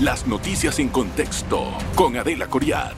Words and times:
Las 0.00 0.26
noticias 0.26 0.80
en 0.80 0.88
contexto 0.88 1.68
con 1.94 2.16
Adela 2.16 2.48
Coriad. 2.48 2.94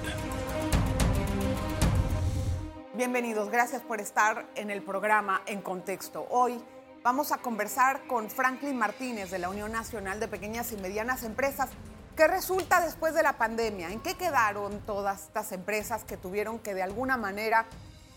Bienvenidos, 2.95 3.51
gracias 3.51 3.83
por 3.83 4.01
estar 4.01 4.47
en 4.55 4.71
el 4.71 4.81
programa 4.81 5.43
En 5.45 5.61
Contexto. 5.61 6.27
Hoy 6.31 6.59
vamos 7.03 7.33
a 7.33 7.37
conversar 7.37 8.07
con 8.07 8.31
Franklin 8.31 8.79
Martínez 8.79 9.31
de 9.31 9.39
la 9.39 9.51
Unión 9.51 9.73
Nacional 9.73 10.21
de 10.21 10.29
Pequeñas 10.29 10.73
y 10.73 10.79
Medianas 10.79 11.23
Empresas. 11.23 11.69
¿Qué 12.17 12.27
resulta 12.29 12.81
después 12.81 13.15
de 13.15 13.23
la 13.23 13.35
pandemia? 13.35 13.93
¿En 13.93 14.01
qué 14.01 14.15
quedaron 14.15 14.81
todas 14.87 15.25
estas 15.25 15.53
empresas 15.53 16.03
que 16.03 16.17
tuvieron 16.17 16.59
que 16.59 16.73
de 16.73 16.83
alguna 16.83 17.19
manera 17.19 17.67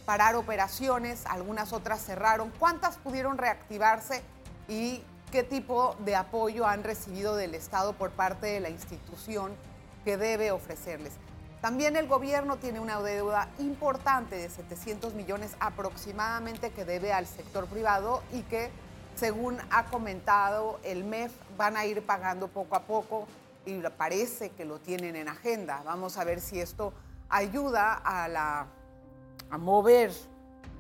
parar 0.06 0.36
operaciones? 0.36 1.26
Algunas 1.26 1.74
otras 1.74 2.02
cerraron. 2.02 2.50
¿Cuántas 2.58 2.96
pudieron 2.96 3.38
reactivarse? 3.38 4.24
¿Y 4.70 5.04
qué 5.32 5.44
tipo 5.44 5.96
de 6.00 6.16
apoyo 6.16 6.66
han 6.66 6.84
recibido 6.84 7.36
del 7.36 7.56
Estado 7.56 7.94
por 7.94 8.12
parte 8.12 8.48
de 8.48 8.60
la 8.60 8.70
institución 8.70 9.52
que 10.04 10.18
debe 10.18 10.52
ofrecerles? 10.52 11.14
También 11.62 11.98
el 11.98 12.08
gobierno 12.08 12.58
tiene 12.58 12.80
una 12.80 13.02
deuda 13.02 13.50
importante 13.60 14.38
de 14.38 14.50
700 14.50 15.14
millones 15.14 15.56
aproximadamente 15.60 16.72
que 16.72 16.86
debe 16.86 17.12
al 17.12 17.28
sector 17.28 17.68
privado 17.68 18.24
y 18.32 18.44
que, 18.44 18.72
según 19.16 19.58
ha 19.70 19.86
comentado 19.88 20.80
el 20.84 21.04
MEF, 21.04 21.34
van 21.58 21.76
a 21.76 21.86
ir 21.86 22.02
pagando 22.06 22.48
poco 22.48 22.76
a 22.78 22.84
poco 22.84 23.28
y 23.66 23.82
parece 23.98 24.52
que 24.52 24.64
lo 24.64 24.80
tienen 24.80 25.18
en 25.18 25.28
agenda. 25.28 25.82
Vamos 25.84 26.18
a 26.18 26.24
ver 26.24 26.40
si 26.40 26.62
esto 26.62 26.94
ayuda 27.28 27.94
a, 27.94 28.30
la, 28.30 28.68
a 29.50 29.58
mover 29.58 30.14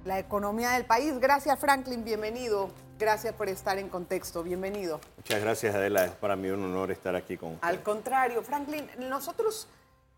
la 0.05 0.19
economía 0.19 0.71
del 0.71 0.85
país. 0.85 1.19
Gracias, 1.19 1.59
Franklin, 1.59 2.03
bienvenido. 2.03 2.69
Gracias 2.97 3.33
por 3.33 3.47
estar 3.49 3.77
en 3.77 3.89
contexto, 3.89 4.43
bienvenido. 4.43 4.99
Muchas 5.17 5.41
gracias, 5.41 5.75
Adela. 5.75 6.05
Es 6.05 6.11
para 6.11 6.35
mí 6.35 6.49
un 6.49 6.63
honor 6.65 6.91
estar 6.91 7.15
aquí 7.15 7.37
con 7.37 7.53
usted. 7.53 7.67
Al 7.67 7.81
contrario, 7.81 8.43
Franklin, 8.43 8.89
nosotros 8.97 9.67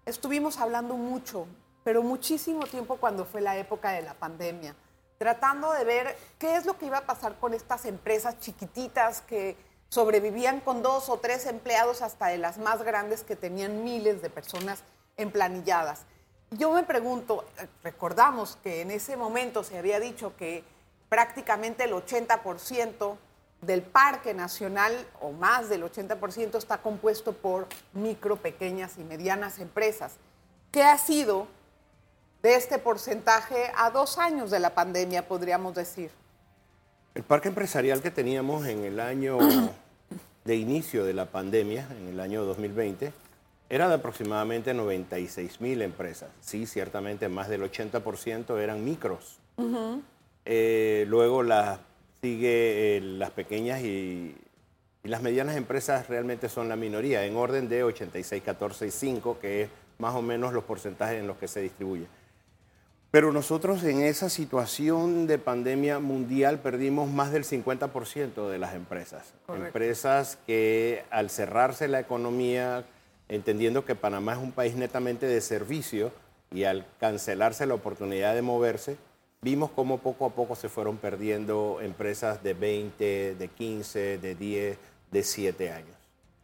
estuvimos 0.05 0.57
hablando 0.57 0.95
mucho, 0.95 1.45
pero 1.83 2.01
muchísimo 2.01 2.65
tiempo 2.65 2.97
cuando 2.97 3.25
fue 3.25 3.41
la 3.41 3.57
época 3.57 3.91
de 3.91 4.01
la 4.01 4.13
pandemia, 4.13 4.75
tratando 5.17 5.71
de 5.73 5.83
ver 5.83 6.17
qué 6.39 6.55
es 6.55 6.65
lo 6.65 6.77
que 6.77 6.87
iba 6.87 6.99
a 6.99 7.05
pasar 7.05 7.35
con 7.39 7.53
estas 7.53 7.85
empresas 7.85 8.39
chiquititas 8.39 9.21
que 9.21 9.55
sobrevivían 9.89 10.61
con 10.61 10.81
dos 10.81 11.09
o 11.09 11.17
tres 11.17 11.45
empleados 11.45 12.01
hasta 12.01 12.27
de 12.27 12.37
las 12.37 12.57
más 12.57 12.81
grandes 12.81 13.23
que 13.23 13.35
tenían 13.35 13.83
miles 13.83 14.21
de 14.21 14.29
personas 14.29 14.83
emplanilladas. 15.17 16.05
Yo 16.51 16.73
me 16.73 16.83
pregunto, 16.83 17.45
recordamos 17.81 18.57
que 18.61 18.81
en 18.81 18.91
ese 18.91 19.15
momento 19.15 19.63
se 19.63 19.77
había 19.77 20.01
dicho 20.01 20.35
que 20.35 20.65
prácticamente 21.07 21.85
el 21.85 21.93
80% 21.93 23.15
del 23.61 23.81
parque 23.83 24.33
nacional 24.33 24.93
o 25.21 25.31
más 25.31 25.69
del 25.69 25.83
80% 25.83 26.57
está 26.57 26.79
compuesto 26.79 27.31
por 27.31 27.67
micro, 27.93 28.35
pequeñas 28.35 28.97
y 28.97 29.03
medianas 29.05 29.59
empresas. 29.59 30.15
¿Qué 30.71 30.83
ha 30.83 30.97
sido 30.97 31.47
de 32.43 32.55
este 32.55 32.79
porcentaje 32.79 33.71
a 33.77 33.89
dos 33.89 34.17
años 34.17 34.51
de 34.51 34.59
la 34.59 34.75
pandemia, 34.75 35.29
podríamos 35.29 35.73
decir? 35.73 36.11
El 37.15 37.23
parque 37.23 37.47
empresarial 37.47 38.01
que 38.01 38.11
teníamos 38.11 38.65
en 38.65 38.83
el 38.83 38.99
año 38.99 39.37
de 40.43 40.55
inicio 40.55 41.05
de 41.05 41.13
la 41.13 41.27
pandemia, 41.27 41.87
en 41.97 42.09
el 42.09 42.19
año 42.19 42.43
2020, 42.43 43.13
era 43.71 43.87
de 43.87 43.95
aproximadamente 43.95 44.73
96 44.73 45.61
mil 45.61 45.81
empresas. 45.81 46.29
Sí, 46.41 46.67
ciertamente 46.67 47.29
más 47.29 47.47
del 47.47 47.63
80% 47.63 48.59
eran 48.59 48.83
micros. 48.83 49.39
Eh, 50.43 51.05
luego 51.07 51.41
las 51.41 51.79
sigue 52.21 52.97
eh, 52.97 53.01
las 53.01 53.31
pequeñas 53.31 53.81
y, 53.81 54.35
las 55.03 55.21
medianas 55.23 55.55
empresas 55.55 56.09
realmente 56.09 56.49
son 56.49 56.67
la 56.69 56.75
minoría, 56.75 57.25
en 57.25 57.35
orden 57.35 57.69
de 57.69 57.83
86, 57.83 58.43
14 58.43 58.87
y 58.87 58.91
5, 58.91 59.39
que 59.39 59.63
es 59.63 59.69
más 59.97 60.13
o 60.15 60.21
menos 60.21 60.53
los 60.53 60.65
porcentajes 60.65 61.19
en 61.19 61.25
los 61.25 61.37
que 61.37 61.47
se 61.47 61.61
distribuye. 61.61 62.05
Pero 63.09 63.31
nosotros 63.31 63.83
en 63.83 64.01
esa 64.01 64.29
situación 64.29 65.27
de 65.27 65.39
pandemia 65.39 65.99
mundial 65.99 66.59
perdimos 66.59 67.09
más 67.09 67.31
del 67.31 67.45
50% 67.45 68.49
de 68.49 68.59
las 68.59 68.75
empresas. 68.75 69.33
Empresas 69.47 70.37
que 70.45 71.03
al 71.09 71.29
cerrarse 71.29 71.87
la 71.87 71.99
economía, 71.99 72.85
entendiendo 73.31 73.85
que 73.85 73.95
Panamá 73.95 74.33
es 74.33 74.39
un 74.39 74.51
país 74.51 74.75
netamente 74.75 75.25
de 75.25 75.39
servicio 75.39 76.11
y 76.51 76.65
al 76.65 76.85
cancelarse 76.99 77.65
la 77.65 77.73
oportunidad 77.73 78.35
de 78.35 78.41
moverse, 78.41 78.97
vimos 79.41 79.71
cómo 79.71 79.99
poco 79.99 80.25
a 80.25 80.31
poco 80.31 80.53
se 80.55 80.67
fueron 80.67 80.97
perdiendo 80.97 81.79
empresas 81.81 82.43
de 82.43 82.53
20, 82.53 83.35
de 83.35 83.47
15, 83.47 84.17
de 84.17 84.35
10, 84.35 84.77
de 85.11 85.23
7 85.23 85.71
años. 85.71 85.95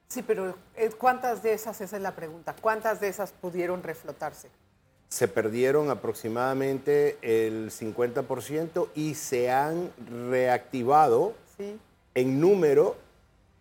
Sí, 0.07 0.23
pero 0.23 0.55
eh, 0.77 0.89
¿cuántas 0.97 1.43
de 1.43 1.51
esas, 1.51 1.81
esa 1.81 1.97
es 1.97 2.01
la 2.01 2.15
pregunta, 2.15 2.55
cuántas 2.59 3.01
de 3.01 3.09
esas 3.09 3.33
pudieron 3.33 3.83
reflotarse? 3.83 4.49
Se 5.09 5.27
perdieron 5.27 5.89
aproximadamente 5.89 7.17
el 7.21 7.69
50% 7.69 8.87
y 8.95 9.15
se 9.15 9.51
han 9.51 9.91
reactivado 10.29 11.33
en 12.13 12.39
número 12.39 12.95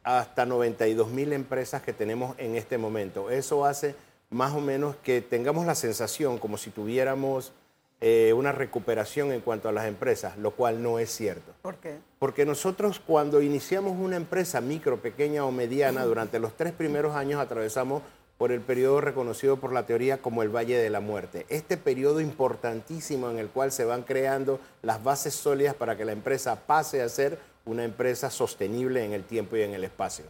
hasta 0.06 0.46
92 0.46 1.08
mil 1.08 1.32
empresas 1.32 1.82
que 1.82 1.92
tenemos 1.92 2.38
en 2.38 2.54
este 2.54 2.78
momento. 2.78 3.28
Eso 3.28 3.64
hace 3.64 3.96
más 4.30 4.54
o 4.54 4.60
menos 4.60 4.94
que 5.02 5.20
tengamos 5.20 5.66
la 5.66 5.74
sensación 5.74 6.38
como 6.38 6.58
si 6.58 6.70
tuviéramos 6.70 7.52
eh, 8.00 8.32
una 8.32 8.52
recuperación 8.52 9.32
en 9.32 9.40
cuanto 9.40 9.68
a 9.68 9.72
las 9.72 9.86
empresas, 9.86 10.38
lo 10.38 10.52
cual 10.52 10.80
no 10.80 11.00
es 11.00 11.10
cierto. 11.10 11.52
¿Por 11.60 11.76
qué? 11.76 11.98
Porque 12.20 12.46
nosotros 12.46 13.00
cuando 13.04 13.42
iniciamos 13.42 13.98
una 13.98 14.14
empresa 14.14 14.60
micro, 14.60 14.98
pequeña 14.98 15.44
o 15.44 15.50
mediana, 15.50 16.04
durante 16.04 16.38
los 16.38 16.56
tres 16.56 16.72
primeros 16.72 17.16
años 17.16 17.40
atravesamos 17.40 18.02
por 18.38 18.52
el 18.52 18.60
periodo 18.60 19.00
reconocido 19.00 19.56
por 19.56 19.72
la 19.72 19.86
teoría 19.86 20.18
como 20.18 20.44
el 20.44 20.54
Valle 20.54 20.78
de 20.78 20.90
la 20.90 21.00
Muerte. 21.00 21.46
Este 21.48 21.76
periodo 21.76 22.20
importantísimo 22.20 23.28
en 23.28 23.40
el 23.40 23.48
cual 23.48 23.72
se 23.72 23.84
van 23.84 24.02
creando 24.04 24.60
las 24.82 25.02
bases 25.02 25.34
sólidas 25.34 25.74
para 25.74 25.96
que 25.96 26.04
la 26.04 26.12
empresa 26.12 26.54
pase 26.64 27.02
a 27.02 27.08
ser 27.08 27.40
una 27.66 27.84
empresa 27.84 28.30
sostenible 28.30 29.04
en 29.04 29.12
el 29.12 29.24
tiempo 29.24 29.56
y 29.56 29.62
en 29.62 29.74
el 29.74 29.84
espacio. 29.84 30.24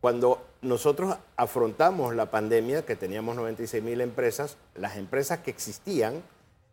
Cuando 0.00 0.44
nosotros 0.62 1.16
afrontamos 1.36 2.14
la 2.14 2.30
pandemia, 2.30 2.84
que 2.84 2.96
teníamos 2.96 3.36
96 3.36 3.82
mil 3.82 4.00
empresas, 4.00 4.56
las 4.74 4.96
empresas 4.96 5.40
que 5.40 5.50
existían, 5.50 6.22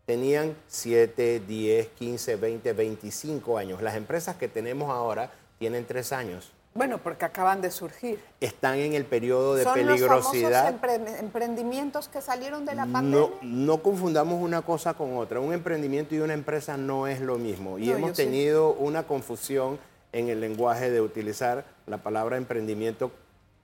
tenían 0.05 0.55
7, 0.67 1.41
10, 1.47 1.87
15, 1.87 2.35
20, 2.35 2.73
25 2.73 3.57
años. 3.57 3.81
Las 3.81 3.95
empresas 3.95 4.35
que 4.35 4.47
tenemos 4.47 4.89
ahora 4.89 5.31
tienen 5.57 5.85
3 5.85 6.13
años. 6.13 6.51
Bueno, 6.75 6.97
porque 6.97 7.23
acaban 7.23 7.61
de 7.61 7.71
surgir. 7.71 8.19
Están 8.41 8.79
en 8.79 8.93
el 8.93 9.05
periodo 9.05 9.55
de 9.55 9.65
peligrosidad. 9.65 10.71
Los 10.71 10.81
famosos 10.81 11.19
emprendimientos 11.19 12.09
que 12.09 12.21
salieron 12.21 12.65
de 12.65 12.75
la 12.75 12.85
pandemia. 12.85 13.19
No, 13.19 13.31
no 13.41 13.81
confundamos 13.81 14.41
una 14.41 14.61
cosa 14.61 14.93
con 14.93 15.17
otra. 15.17 15.39
Un 15.39 15.53
emprendimiento 15.53 16.15
y 16.15 16.19
una 16.19 16.33
empresa 16.33 16.75
no 16.75 17.07
es 17.07 17.21
lo 17.21 17.37
mismo. 17.37 17.79
Y 17.79 17.91
hemos 17.91 18.13
tenido 18.13 18.73
una 18.73 19.07
confusión 19.07 19.79
en 20.15 20.29
el 20.29 20.39
lenguaje 20.39 20.89
de 20.91 21.01
utilizar 21.01 21.65
la 21.87 21.97
palabra 21.97 22.37
emprendimiento 22.37 23.11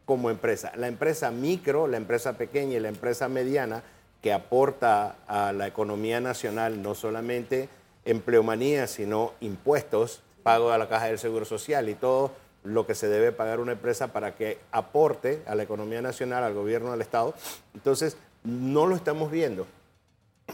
como 0.06 0.29
empresa. 0.29 0.73
La 0.75 0.89
empresa 0.89 1.31
micro, 1.31 1.88
la 1.88 1.95
empresa 1.95 2.34
pequeña 2.34 2.75
y 2.75 2.79
la 2.81 2.89
empresa 2.89 3.29
mediana 3.29 3.84
que 4.22 4.34
aporta 4.34 5.16
a 5.28 5.53
la 5.53 5.67
economía 5.67 6.19
nacional 6.19 6.81
no 6.84 6.94
solamente 6.94 7.69
empleomanía, 8.03 8.88
sino 8.88 9.31
impuestos, 9.39 10.23
pago 10.44 10.72
a 10.72 10.78
la 10.78 10.89
caja 10.89 11.06
del 11.06 11.19
Seguro 11.19 11.45
Social 11.45 11.88
y 11.88 11.95
todo 11.95 12.34
lo 12.66 12.85
que 12.85 12.95
se 12.95 13.07
debe 13.07 13.31
pagar 13.31 13.62
una 13.62 13.72
empresa 13.72 14.12
para 14.12 14.35
que 14.35 14.59
aporte 14.73 15.41
a 15.47 15.56
la 15.56 15.63
economía 15.63 16.01
nacional, 16.01 16.44
al 16.44 16.53
gobierno, 16.53 16.91
al 16.91 17.01
Estado. 17.01 17.33
Entonces, 17.73 18.18
no 18.44 18.88
lo 18.88 18.95
estamos 18.97 19.31
viendo, 19.31 19.68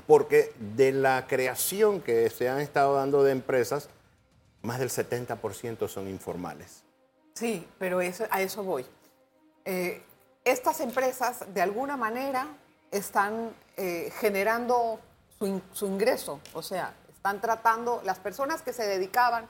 porque 0.06 0.52
de 0.76 0.92
la 0.92 1.26
creación 1.28 2.02
que 2.02 2.30
se 2.30 2.50
han 2.50 2.60
estado 2.60 2.94
dando 2.96 3.24
de 3.24 3.32
empresas, 3.32 3.90
más 4.62 4.80
del 4.80 4.90
70% 4.90 5.88
son 5.88 6.08
informales. 6.08 6.84
Sí, 7.34 7.68
pero 7.78 8.02
eso, 8.02 8.26
a 8.32 8.42
eso 8.42 8.64
voy. 8.64 8.86
Eh, 9.66 10.02
estas 10.44 10.80
empresas, 10.80 11.54
de 11.54 11.62
alguna 11.62 11.98
manera, 11.98 12.48
están 12.92 13.54
eh, 13.76 14.12
generando 14.20 15.00
su, 15.38 15.86
ingreso, 15.86 16.40
o 16.54 16.62
sea, 16.62 16.96
están 17.10 17.42
tratando, 17.42 18.02
las 18.06 18.18
personas 18.20 18.62
que 18.62 18.74
se 18.74 18.88
dedicaban 18.88 19.48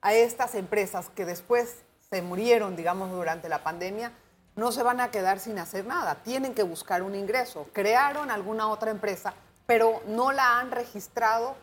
a 0.00 0.14
estas 0.14 0.54
empresas 0.54 1.08
que 1.14 1.24
después 1.24 1.76
se 2.10 2.22
murieron, 2.22 2.76
digamos, 2.76 3.10
durante 3.10 3.48
la 3.48 3.62
pandemia, 3.62 4.12
no 4.56 4.72
se 4.72 4.82
van 4.82 5.00
a 5.00 5.10
quedar 5.10 5.40
sin 5.40 5.58
hacer 5.58 5.86
nada, 5.86 6.16
tienen 6.16 6.54
que 6.54 6.64
buscar 6.64 7.02
un 7.02 7.14
ingreso. 7.14 7.68
Crearon 7.72 8.30
alguna 8.30 8.68
otra 8.68 8.90
empresa, 8.90 9.32
pero 9.64 10.02
no 10.06 10.32
la 10.32 10.58
han 10.58 10.70
registrado 10.70 11.54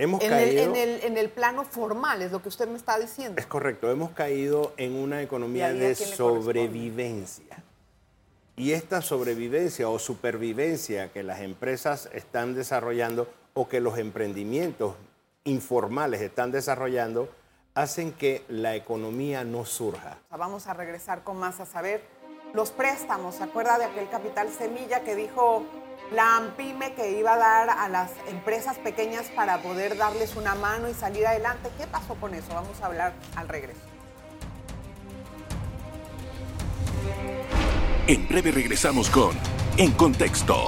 hemos 0.00 0.22
en, 0.22 0.30
caído, 0.30 0.62
el, 0.62 0.68
en, 0.70 0.76
el, 0.76 1.04
en, 1.04 1.16
el, 1.18 1.28
plano 1.28 1.64
formal, 1.64 2.22
es 2.22 2.32
lo 2.32 2.42
que 2.42 2.48
usted 2.48 2.66
me 2.68 2.76
está 2.76 2.98
diciendo. 2.98 3.38
Es 3.40 3.46
correcto, 3.46 3.90
hemos 3.90 4.10
caído 4.10 4.72
en 4.76 4.94
una 4.96 5.22
economía 5.22 5.72
de 5.72 5.94
sobrevivencia. 5.94 7.62
Y 8.56 8.72
esta 8.72 9.02
sobrevivencia 9.02 9.88
o 9.88 9.98
supervivencia 9.98 11.12
que 11.12 11.22
las 11.22 11.40
empresas 11.40 12.08
están 12.12 12.54
desarrollando 12.54 13.32
o 13.54 13.68
que 13.68 13.80
los 13.80 13.98
emprendimientos 13.98 14.96
informales 15.44 16.20
están 16.20 16.50
desarrollando 16.50 17.28
hacen 17.74 18.12
que 18.12 18.44
la 18.48 18.74
economía 18.74 19.44
no 19.44 19.64
surja. 19.64 20.18
Vamos 20.30 20.66
a 20.66 20.74
regresar 20.74 21.24
con 21.24 21.38
más 21.38 21.60
a 21.60 21.66
saber 21.66 22.02
los 22.52 22.70
préstamos. 22.70 23.36
¿Se 23.36 23.44
acuerda 23.44 23.78
de 23.78 23.84
aquel 23.84 24.08
capital 24.08 24.48
semilla 24.50 25.00
que 25.00 25.14
dijo 25.14 25.64
la 26.12 26.36
AMPIME 26.36 26.94
que 26.94 27.18
iba 27.18 27.34
a 27.34 27.38
dar 27.38 27.70
a 27.70 27.88
las 27.88 28.10
empresas 28.28 28.78
pequeñas 28.78 29.26
para 29.34 29.62
poder 29.62 29.96
darles 29.96 30.36
una 30.36 30.54
mano 30.54 30.88
y 30.88 30.94
salir 30.94 31.26
adelante? 31.26 31.70
¿Qué 31.78 31.86
pasó 31.86 32.14
con 32.16 32.34
eso? 32.34 32.54
Vamos 32.54 32.80
a 32.80 32.86
hablar 32.86 33.12
al 33.36 33.48
regreso. 33.48 33.80
En 38.06 38.26
breve 38.26 38.50
regresamos 38.50 39.08
con 39.08 39.36
En 39.76 39.92
Contexto. 39.92 40.66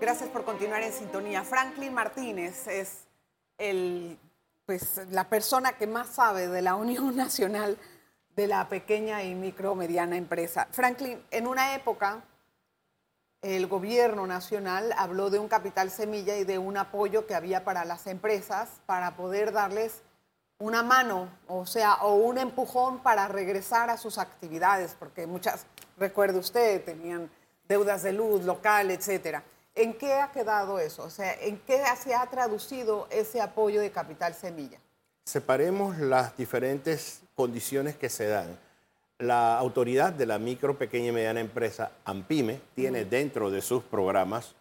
Gracias 0.00 0.30
por 0.30 0.44
continuar 0.44 0.82
en 0.82 0.92
sintonía. 0.92 1.44
Franklin 1.44 1.92
Martínez 1.92 2.66
es 2.66 3.04
el, 3.58 4.18
pues, 4.64 5.02
la 5.10 5.28
persona 5.28 5.72
que 5.72 5.86
más 5.86 6.08
sabe 6.08 6.48
de 6.48 6.62
la 6.62 6.76
Unión 6.76 7.14
Nacional 7.14 7.76
de 8.34 8.46
la 8.46 8.68
Pequeña 8.70 9.22
y 9.22 9.34
Micro 9.34 9.74
Mediana 9.74 10.16
Empresa. 10.16 10.68
Franklin, 10.70 11.22
en 11.30 11.46
una 11.46 11.74
época 11.74 12.22
el 13.42 13.66
gobierno 13.66 14.26
nacional 14.26 14.92
habló 14.96 15.30
de 15.30 15.38
un 15.38 15.48
capital 15.48 15.90
semilla 15.90 16.36
y 16.36 16.44
de 16.44 16.58
un 16.58 16.76
apoyo 16.76 17.26
que 17.26 17.34
había 17.34 17.64
para 17.64 17.84
las 17.84 18.06
empresas 18.06 18.68
para 18.86 19.16
poder 19.16 19.52
darles 19.52 20.02
una 20.58 20.82
mano, 20.82 21.30
o 21.48 21.64
sea, 21.64 21.94
o 22.02 22.16
un 22.16 22.36
empujón 22.36 22.98
para 22.98 23.28
regresar 23.28 23.88
a 23.88 23.96
sus 23.96 24.18
actividades, 24.18 24.94
porque 24.98 25.26
muchas, 25.26 25.64
recuerde 25.96 26.38
usted, 26.38 26.84
tenían 26.84 27.30
deudas 27.66 28.02
de 28.02 28.12
luz 28.12 28.44
local, 28.44 28.90
etcétera. 28.90 29.42
¿En 29.74 29.94
qué 29.96 30.14
ha 30.14 30.30
quedado 30.32 30.78
eso? 30.78 31.04
O 31.04 31.10
sea, 31.10 31.32
¿en 31.32 31.58
qué 31.60 31.82
se 32.02 32.14
ha 32.14 32.26
traducido 32.26 33.06
ese 33.10 33.40
apoyo 33.40 33.80
de 33.80 33.90
capital 33.90 34.34
semilla? 34.34 34.78
Separemos 35.24 35.98
las 35.98 36.36
diferentes 36.36 37.22
condiciones 37.34 37.96
que 37.96 38.10
se 38.10 38.26
dan. 38.26 38.58
La 39.20 39.58
autoridad 39.58 40.14
de 40.14 40.24
la 40.24 40.38
micro, 40.38 40.78
pequeña 40.78 41.08
y 41.08 41.12
mediana 41.12 41.40
empresa, 41.40 41.92
AMPIME, 42.06 42.58
tiene 42.74 43.04
dentro 43.04 43.50
de 43.50 43.60
sus 43.60 43.82
programas 43.82 44.54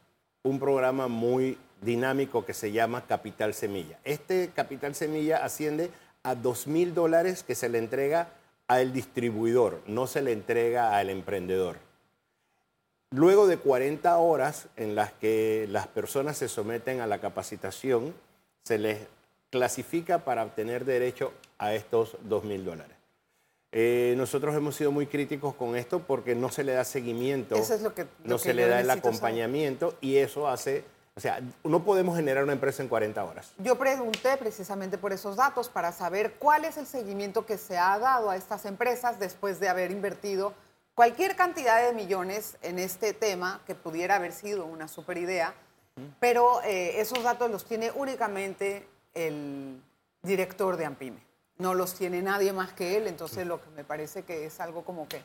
un 0.44 0.60
programa 0.60 1.08
muy 1.08 1.58
dinámico 1.82 2.46
que 2.46 2.54
se 2.54 2.74
llama 2.74 3.06
Capital 3.08 3.54
Semilla. 3.54 4.00
Este 4.04 4.52
Capital 4.54 4.96
Semilla 4.96 5.46
asciende 5.46 5.92
a 6.24 6.36
2 6.36 6.68
mil 6.68 6.94
dólares 6.94 7.44
que 7.44 7.56
se 7.56 7.70
le 7.70 7.78
entrega 7.78 8.32
al 8.68 8.92
distribuidor, 8.92 9.82
no 9.88 10.08
se 10.08 10.22
le 10.22 10.34
entrega 10.34 10.98
al 10.98 11.10
emprendedor. 11.10 11.78
Luego 13.12 13.48
de 13.48 13.60
40 13.60 14.18
horas 14.18 14.68
en 14.76 14.94
las 14.94 15.14
que 15.14 15.68
las 15.70 15.88
personas 15.88 16.38
se 16.38 16.50
someten 16.50 17.00
a 17.00 17.08
la 17.08 17.20
capacitación, 17.20 18.14
se 18.66 18.78
les 18.78 19.00
clasifica 19.52 20.26
para 20.26 20.44
obtener 20.44 20.84
derecho 20.84 21.32
a 21.58 21.74
estos 21.74 22.18
2 22.24 22.44
mil 22.44 22.66
dólares. 22.66 22.99
Eh, 23.72 24.16
nosotros 24.18 24.56
hemos 24.56 24.76
sido 24.76 24.92
muy 24.92 25.06
críticos 25.06 25.54
con 25.54 25.76
esto 25.76 26.00
porque 26.00 26.34
no 26.34 26.50
se 26.50 26.64
le 26.64 26.74
da 26.74 26.84
seguimiento, 26.84 27.56
no 28.24 28.38
se 28.40 28.54
le 28.54 28.68
da 28.68 28.80
el 28.80 28.90
acompañamiento 28.90 29.96
y 30.02 30.18
eso 30.18 30.48
hace, 30.48 30.84
o 31.16 31.20
sea, 31.20 31.40
no 31.64 31.84
podemos 31.84 32.16
generar 32.16 32.44
una 32.44 32.54
empresa 32.54 32.82
en 32.82 32.90
40 32.90 33.24
horas. 33.24 33.54
Yo 33.60 33.78
pregunté 33.78 34.38
precisamente 34.38 34.98
por 34.98 35.14
esos 35.14 35.36
datos 35.36 35.70
para 35.70 35.92
saber 35.92 36.34
cuál 36.40 36.66
es 36.66 36.78
el 36.78 36.88
seguimiento 36.88 37.46
que 37.46 37.60
se 37.60 37.78
ha 37.78 38.00
dado 38.00 38.32
a 38.32 38.36
estas 38.36 38.66
empresas 38.66 39.20
después 39.20 39.60
de 39.60 39.70
haber 39.70 39.92
invertido 39.92 40.56
cualquier 40.96 41.36
cantidad 41.36 41.86
de 41.86 41.94
millones 41.94 42.58
en 42.64 42.80
este 42.80 43.14
tema, 43.14 43.62
que 43.68 43.76
pudiera 43.76 44.16
haber 44.16 44.34
sido 44.34 44.66
una 44.66 44.88
super 44.88 45.20
idea, 45.20 45.54
pero 46.20 46.64
eh, 46.64 47.00
esos 47.00 47.22
datos 47.22 47.52
los 47.52 47.66
tiene 47.66 47.92
únicamente 47.92 48.88
el 49.14 49.80
director 50.24 50.76
de 50.76 50.86
AMPIME 50.86 51.29
no 51.60 51.76
los 51.76 51.94
tiene 51.94 52.22
nadie 52.22 52.52
más 52.52 52.74
que 52.74 52.98
él, 52.98 53.08
entonces 53.08 53.46
lo 53.46 53.62
que 53.62 53.70
me 53.76 53.84
parece 53.84 54.24
que 54.24 54.46
es 54.46 54.60
algo 54.60 54.84
como 54.84 55.08
que 55.08 55.22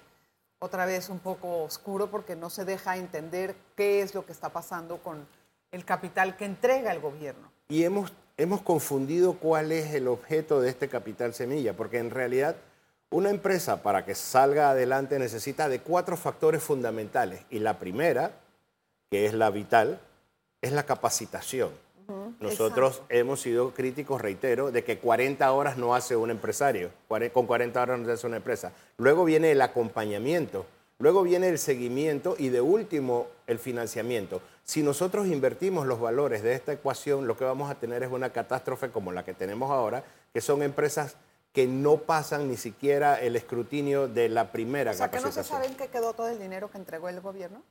otra 0.58 0.84
vez 0.84 1.08
un 1.08 1.20
poco 1.20 1.62
oscuro 1.62 2.08
porque 2.08 2.36
no 2.36 2.50
se 2.50 2.64
deja 2.64 2.96
entender 2.96 3.54
qué 3.76 4.02
es 4.02 4.14
lo 4.14 4.26
que 4.26 4.32
está 4.32 4.50
pasando 4.50 4.98
con 4.98 5.26
el 5.72 5.84
capital 5.84 6.36
que 6.36 6.44
entrega 6.44 6.92
el 6.92 7.00
gobierno. 7.00 7.50
Y 7.68 7.84
hemos, 7.84 8.12
hemos 8.36 8.62
confundido 8.62 9.34
cuál 9.34 9.72
es 9.72 9.94
el 9.94 10.08
objeto 10.08 10.60
de 10.60 10.70
este 10.70 10.88
capital 10.88 11.34
semilla, 11.34 11.74
porque 11.74 11.98
en 11.98 12.10
realidad 12.10 12.56
una 13.10 13.30
empresa 13.30 13.82
para 13.82 14.04
que 14.04 14.14
salga 14.14 14.70
adelante 14.70 15.18
necesita 15.18 15.68
de 15.68 15.80
cuatro 15.80 16.16
factores 16.16 16.62
fundamentales. 16.62 17.42
Y 17.48 17.60
la 17.60 17.78
primera, 17.78 18.32
que 19.10 19.26
es 19.26 19.34
la 19.34 19.50
vital, 19.50 20.00
es 20.62 20.72
la 20.72 20.84
capacitación. 20.84 21.70
Nosotros 22.44 23.02
hemos 23.08 23.40
sido 23.40 23.72
críticos, 23.72 24.20
reitero, 24.20 24.70
de 24.70 24.84
que 24.84 24.98
40 24.98 25.50
horas 25.50 25.76
no 25.78 25.94
hace 25.94 26.14
un 26.14 26.30
empresario, 26.30 26.90
con 27.32 27.46
40 27.46 27.82
horas 27.82 27.98
no 27.98 28.06
se 28.06 28.12
hace 28.12 28.26
una 28.26 28.36
empresa. 28.36 28.72
Luego 28.98 29.24
viene 29.24 29.50
el 29.50 29.62
acompañamiento, 29.62 30.66
luego 30.98 31.22
viene 31.22 31.48
el 31.48 31.58
seguimiento 31.58 32.36
y 32.38 32.50
de 32.50 32.60
último 32.60 33.28
el 33.46 33.58
financiamiento. 33.58 34.42
Si 34.62 34.82
nosotros 34.82 35.26
invertimos 35.26 35.86
los 35.86 36.00
valores 36.00 36.42
de 36.42 36.54
esta 36.54 36.72
ecuación, 36.72 37.26
lo 37.26 37.36
que 37.36 37.44
vamos 37.44 37.70
a 37.70 37.76
tener 37.76 38.02
es 38.02 38.10
una 38.10 38.30
catástrofe 38.30 38.90
como 38.90 39.10
la 39.10 39.24
que 39.24 39.34
tenemos 39.34 39.70
ahora, 39.70 40.04
que 40.32 40.40
son 40.40 40.62
empresas 40.62 41.16
que 41.52 41.66
no 41.66 41.98
pasan 41.98 42.48
ni 42.48 42.56
siquiera 42.56 43.20
el 43.20 43.36
escrutinio 43.36 44.08
de 44.08 44.28
la 44.28 44.50
primera 44.50 44.90
o 44.90 44.94
sea, 44.94 45.10
¿que 45.10 45.20
no 45.20 45.30
se 45.30 45.44
sabe 45.44 45.66
en 45.66 45.76
qué 45.76 45.86
quedó 45.86 46.12
todo 46.12 46.28
el 46.28 46.38
dinero 46.38 46.68
que 46.68 46.78
entregó 46.78 47.08
el 47.08 47.20
gobierno? 47.20 47.62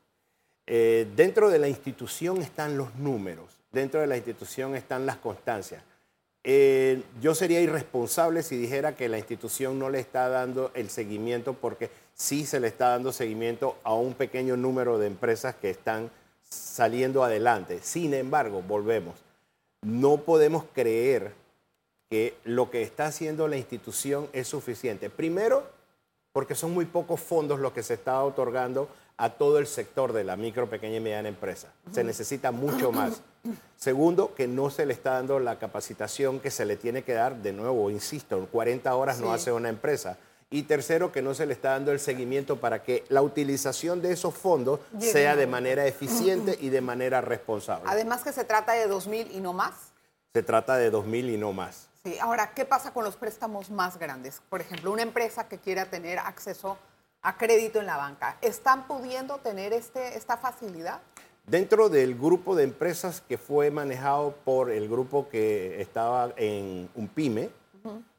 Eh, 0.65 1.05
dentro 1.17 1.49
de 1.49 1.59
la 1.59 1.67
institución 1.67 2.37
están 2.41 2.77
los 2.77 2.95
números 2.95 3.62
dentro 3.73 3.99
de 3.99 4.07
la 4.07 4.15
institución 4.15 4.75
están 4.75 5.05
las 5.05 5.17
constancias. 5.17 5.83
Eh, 6.45 7.01
yo 7.21 7.35
sería 7.35 7.61
irresponsable 7.61 8.43
si 8.43 8.57
dijera 8.57 8.95
que 8.95 9.09
la 9.09 9.17
institución 9.17 9.79
no 9.79 9.89
le 9.89 9.99
está 9.99 10.29
dando 10.29 10.71
el 10.73 10.89
seguimiento 10.89 11.53
porque 11.53 11.89
sí 12.13 12.45
se 12.45 12.59
le 12.59 12.67
está 12.67 12.89
dando 12.89 13.11
seguimiento 13.11 13.77
a 13.83 13.93
un 13.93 14.13
pequeño 14.13 14.55
número 14.55 14.99
de 14.99 15.07
empresas 15.07 15.55
que 15.55 15.69
están 15.69 16.11
saliendo 16.43 17.23
adelante. 17.23 17.79
Sin 17.81 18.13
embargo, 18.13 18.61
volvemos, 18.61 19.15
no 19.81 20.17
podemos 20.17 20.65
creer 20.73 21.33
que 22.09 22.35
lo 22.43 22.69
que 22.69 22.83
está 22.83 23.07
haciendo 23.07 23.47
la 23.47 23.57
institución 23.57 24.29
es 24.33 24.47
suficiente. 24.47 25.09
Primero, 25.09 25.67
porque 26.31 26.55
son 26.55 26.71
muy 26.71 26.85
pocos 26.85 27.21
fondos 27.21 27.59
los 27.59 27.71
que 27.73 27.83
se 27.83 27.95
está 27.95 28.21
otorgando 28.23 28.89
a 29.17 29.29
todo 29.31 29.59
el 29.59 29.67
sector 29.67 30.13
de 30.13 30.23
la 30.23 30.35
micro, 30.35 30.69
pequeña 30.69 30.97
y 30.97 30.99
mediana 30.99 31.29
empresa. 31.29 31.69
Se 31.91 32.03
necesita 32.03 32.51
mucho 32.51 32.91
más. 32.91 33.21
Segundo, 33.77 34.33
que 34.33 34.47
no 34.47 34.69
se 34.69 34.85
le 34.85 34.93
está 34.93 35.13
dando 35.13 35.39
la 35.39 35.59
capacitación 35.59 36.39
que 36.39 36.51
se 36.51 36.65
le 36.65 36.77
tiene 36.77 37.03
que 37.03 37.13
dar, 37.13 37.35
de 37.37 37.53
nuevo, 37.53 37.89
insisto, 37.89 38.47
40 38.51 38.95
horas 38.95 39.19
no 39.19 39.33
hace 39.33 39.51
una 39.51 39.69
empresa. 39.69 40.17
Y 40.49 40.63
tercero, 40.63 41.11
que 41.11 41.21
no 41.21 41.33
se 41.33 41.45
le 41.45 41.53
está 41.53 41.71
dando 41.71 41.91
el 41.91 41.99
seguimiento 41.99 42.57
para 42.57 42.83
que 42.83 43.03
la 43.09 43.21
utilización 43.21 44.01
de 44.01 44.11
esos 44.11 44.35
fondos 44.35 44.79
sea 44.99 45.35
de 45.35 45.47
manera 45.47 45.87
eficiente 45.87 46.57
y 46.59 46.69
de 46.69 46.79
manera 46.79 47.21
responsable. 47.21 47.85
Además 47.87 48.23
que 48.23 48.31
se 48.31 48.43
trata 48.43 48.73
de 48.73 48.87
2.000 48.87 49.31
y 49.31 49.41
no 49.41 49.51
más. 49.53 49.73
Se 50.31 50.43
trata 50.43 50.77
de 50.77 50.91
2.000 50.91 51.33
y 51.33 51.37
no 51.37 51.53
más. 51.53 51.87
Sí, 52.03 52.19
ahora, 52.19 52.53
¿qué 52.53 52.65
pasa 52.65 52.93
con 52.93 53.03
los 53.03 53.15
préstamos 53.15 53.69
más 53.69 53.97
grandes? 53.97 54.41
Por 54.49 54.61
ejemplo, 54.61 54.91
una 54.91 55.01
empresa 55.01 55.47
que 55.47 55.57
quiera 55.57 55.85
tener 55.85 56.19
acceso 56.19 56.71
a 56.71 56.77
crédito 57.37 57.79
en 57.79 57.85
la 57.85 57.97
banca. 57.97 58.37
¿Están 58.41 58.85
pudiendo 58.87 59.37
tener 59.37 59.73
este, 59.73 60.17
esta 60.17 60.37
facilidad? 60.37 61.01
Dentro 61.45 61.89
del 61.89 62.15
grupo 62.15 62.55
de 62.55 62.63
empresas 62.63 63.21
que 63.21 63.37
fue 63.37 63.71
manejado 63.71 64.35
por 64.45 64.71
el 64.71 64.87
grupo 64.87 65.27
que 65.29 65.81
estaba 65.81 66.33
en 66.37 66.89
un 66.95 67.07
pyme, 67.07 67.49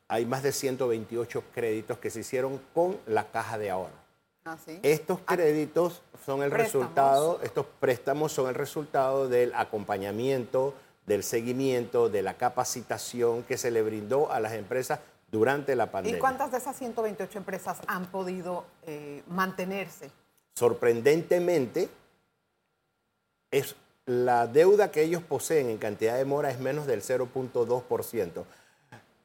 hay 0.09 0.27
más 0.27 0.43
de 0.43 0.53
128 0.53 1.45
créditos 1.55 1.99
que 1.99 2.11
se 2.11 2.21
hicieron 2.21 2.61
con 2.75 2.99
la 3.07 3.31
caja 3.31 3.57
de 3.57 3.71
ahorro. 3.71 4.05
Ah, 4.45 4.59
estos 4.83 5.21
ah, 5.27 5.35
créditos 5.35 6.03
son 6.27 6.43
el 6.43 6.51
resultado, 6.51 7.41
estos 7.43 7.65
préstamos 7.81 8.31
son 8.33 8.49
el 8.49 8.55
resultado 8.55 9.27
del 9.27 9.55
acompañamiento, 9.55 10.75
del 11.07 11.23
seguimiento, 11.23 12.11
de 12.11 12.21
la 12.21 12.35
capacitación 12.35 13.43
que 13.45 13.57
se 13.57 13.71
le 13.71 13.81
brindó 13.81 14.31
a 14.31 14.41
las 14.41 14.53
empresas 14.53 15.01
durante 15.35 15.75
la 15.75 15.91
pandemia. 15.91 16.17
¿Y 16.17 16.21
cuántas 16.21 16.53
de 16.53 16.59
esas 16.59 16.77
128 16.77 17.39
empresas 17.39 17.79
han 17.89 18.07
podido 18.07 18.65
eh, 18.87 19.23
mantenerse? 19.27 20.11
Sorprendentemente, 20.55 21.89
es 23.51 23.75
la 24.07 24.47
deuda 24.47 24.93
que 24.93 25.03
ellos 25.03 25.23
poseen 25.23 25.71
en 25.71 25.79
cantidad 25.79 26.17
de 26.17 26.25
mora 26.25 26.51
es 26.51 26.61
menos 26.61 26.87
del 26.87 27.03
0.2%, 27.03 28.45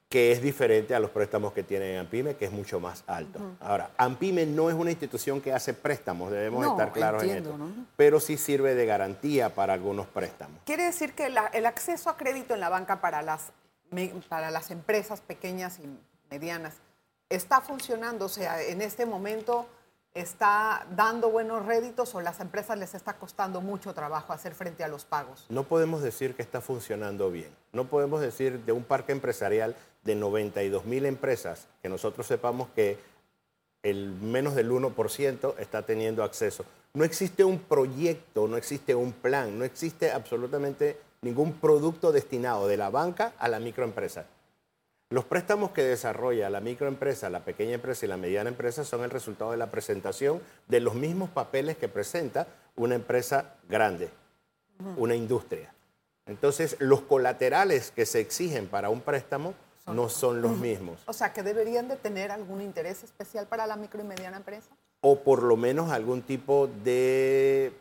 que 0.09 0.31
es 0.31 0.41
diferente 0.41 0.95
a 0.95 0.99
los 0.99 1.11
préstamos 1.11 1.53
que 1.53 1.61
tienen 1.61 1.99
AMPIME, 1.99 2.35
que 2.35 2.45
es 2.45 2.51
mucho 2.51 2.79
más 2.79 3.03
alto. 3.05 3.39
Ahora, 3.59 3.91
AMPIME 3.97 4.47
no 4.47 4.71
es 4.71 4.75
una 4.75 4.89
institución 4.89 5.41
que 5.41 5.53
hace 5.53 5.75
préstamos, 5.75 6.31
debemos 6.31 6.65
estar 6.65 6.91
claros 6.91 7.21
en 7.21 7.29
esto, 7.29 7.55
pero 7.95 8.19
sí 8.19 8.35
sirve 8.35 8.73
de 8.73 8.87
garantía 8.87 9.53
para 9.53 9.73
algunos 9.73 10.07
préstamos. 10.07 10.59
Quiere 10.65 10.85
decir 10.85 11.13
que 11.13 11.27
el 11.27 11.65
acceso 11.67 12.09
a 12.09 12.17
crédito 12.17 12.55
en 12.55 12.61
la 12.61 12.69
banca 12.69 12.99
para 12.99 13.21
las 13.21 13.51
para 14.27 14.51
las 14.51 14.71
empresas 14.71 15.21
pequeñas 15.21 15.79
y 15.79 15.89
medianas 16.29 16.75
está 17.29 17.61
funcionando? 17.61 18.25
O 18.25 18.29
sea, 18.29 18.61
en 18.61 18.81
este 18.81 19.05
momento 19.05 19.67
está 20.13 20.87
dando 20.95 21.29
buenos 21.29 21.65
réditos 21.65 22.13
o 22.15 22.21
las 22.21 22.39
empresas 22.39 22.77
les 22.77 22.95
está 22.95 23.13
costando 23.13 23.61
mucho 23.61 23.93
trabajo 23.93 24.33
hacer 24.33 24.55
frente 24.55 24.83
a 24.83 24.87
los 24.87 25.05
pagos? 25.05 25.45
No 25.49 25.63
podemos 25.63 26.01
decir 26.01 26.35
que 26.35 26.41
está 26.41 26.61
funcionando 26.61 27.29
bien. 27.31 27.49
No 27.71 27.85
podemos 27.85 28.21
decir 28.21 28.59
de 28.65 28.71
un 28.71 28.83
parque 28.83 29.11
empresarial 29.11 29.75
de 30.03 30.15
92 30.15 30.85
mil 30.85 31.05
empresas 31.05 31.67
que 31.81 31.89
nosotros 31.89 32.25
sepamos 32.27 32.69
que 32.69 32.97
el 33.83 34.09
menos 34.09 34.55
del 34.55 34.71
1% 34.71 35.55
está 35.59 35.83
teniendo 35.83 36.23
acceso. 36.23 36.65
No 36.93 37.03
existe 37.03 37.43
un 37.43 37.59
proyecto, 37.59 38.47
no 38.47 38.57
existe 38.57 38.95
un 38.95 39.13
plan, 39.13 39.57
no 39.57 39.63
existe 39.63 40.11
absolutamente 40.11 40.99
ningún 41.21 41.53
producto 41.53 42.11
destinado 42.11 42.67
de 42.67 42.77
la 42.77 42.89
banca 42.89 43.33
a 43.37 43.47
la 43.47 43.59
microempresa. 43.59 44.25
Los 45.11 45.25
préstamos 45.25 45.71
que 45.71 45.81
desarrolla 45.83 46.51
la 46.51 46.61
microempresa, 46.61 47.31
la 47.31 47.43
pequeña 47.43 47.73
empresa 47.73 48.05
y 48.05 48.09
la 48.09 48.17
mediana 48.17 48.49
empresa 48.49 48.83
son 48.83 49.03
el 49.03 49.09
resultado 49.09 49.51
de 49.51 49.57
la 49.57 49.71
presentación 49.71 50.39
de 50.67 50.79
los 50.81 50.93
mismos 50.93 51.31
papeles 51.31 51.77
que 51.77 51.87
presenta 51.87 52.47
una 52.75 52.93
empresa 52.93 53.55
grande, 53.67 54.11
una 54.97 55.15
industria. 55.15 55.73
Entonces, 56.27 56.75
los 56.77 57.01
colaterales 57.01 57.89
que 57.89 58.05
se 58.05 58.19
exigen 58.19 58.67
para 58.67 58.91
un 58.91 59.01
préstamo 59.01 59.55
no 59.87 60.09
son 60.09 60.43
los 60.43 60.55
mismos. 60.57 61.01
O 61.07 61.13
sea, 61.13 61.33
que 61.33 61.41
deberían 61.41 61.87
de 61.87 61.95
tener 61.95 62.31
algún 62.31 62.61
interés 62.61 63.03
especial 63.03 63.47
para 63.47 63.65
la 63.65 63.75
micro 63.75 64.01
y 64.01 64.03
mediana 64.03 64.37
empresa. 64.37 64.69
O 65.01 65.21
por 65.21 65.41
lo 65.41 65.57
menos 65.57 65.89
algún 65.91 66.21
tipo 66.21 66.69
de 66.83 67.73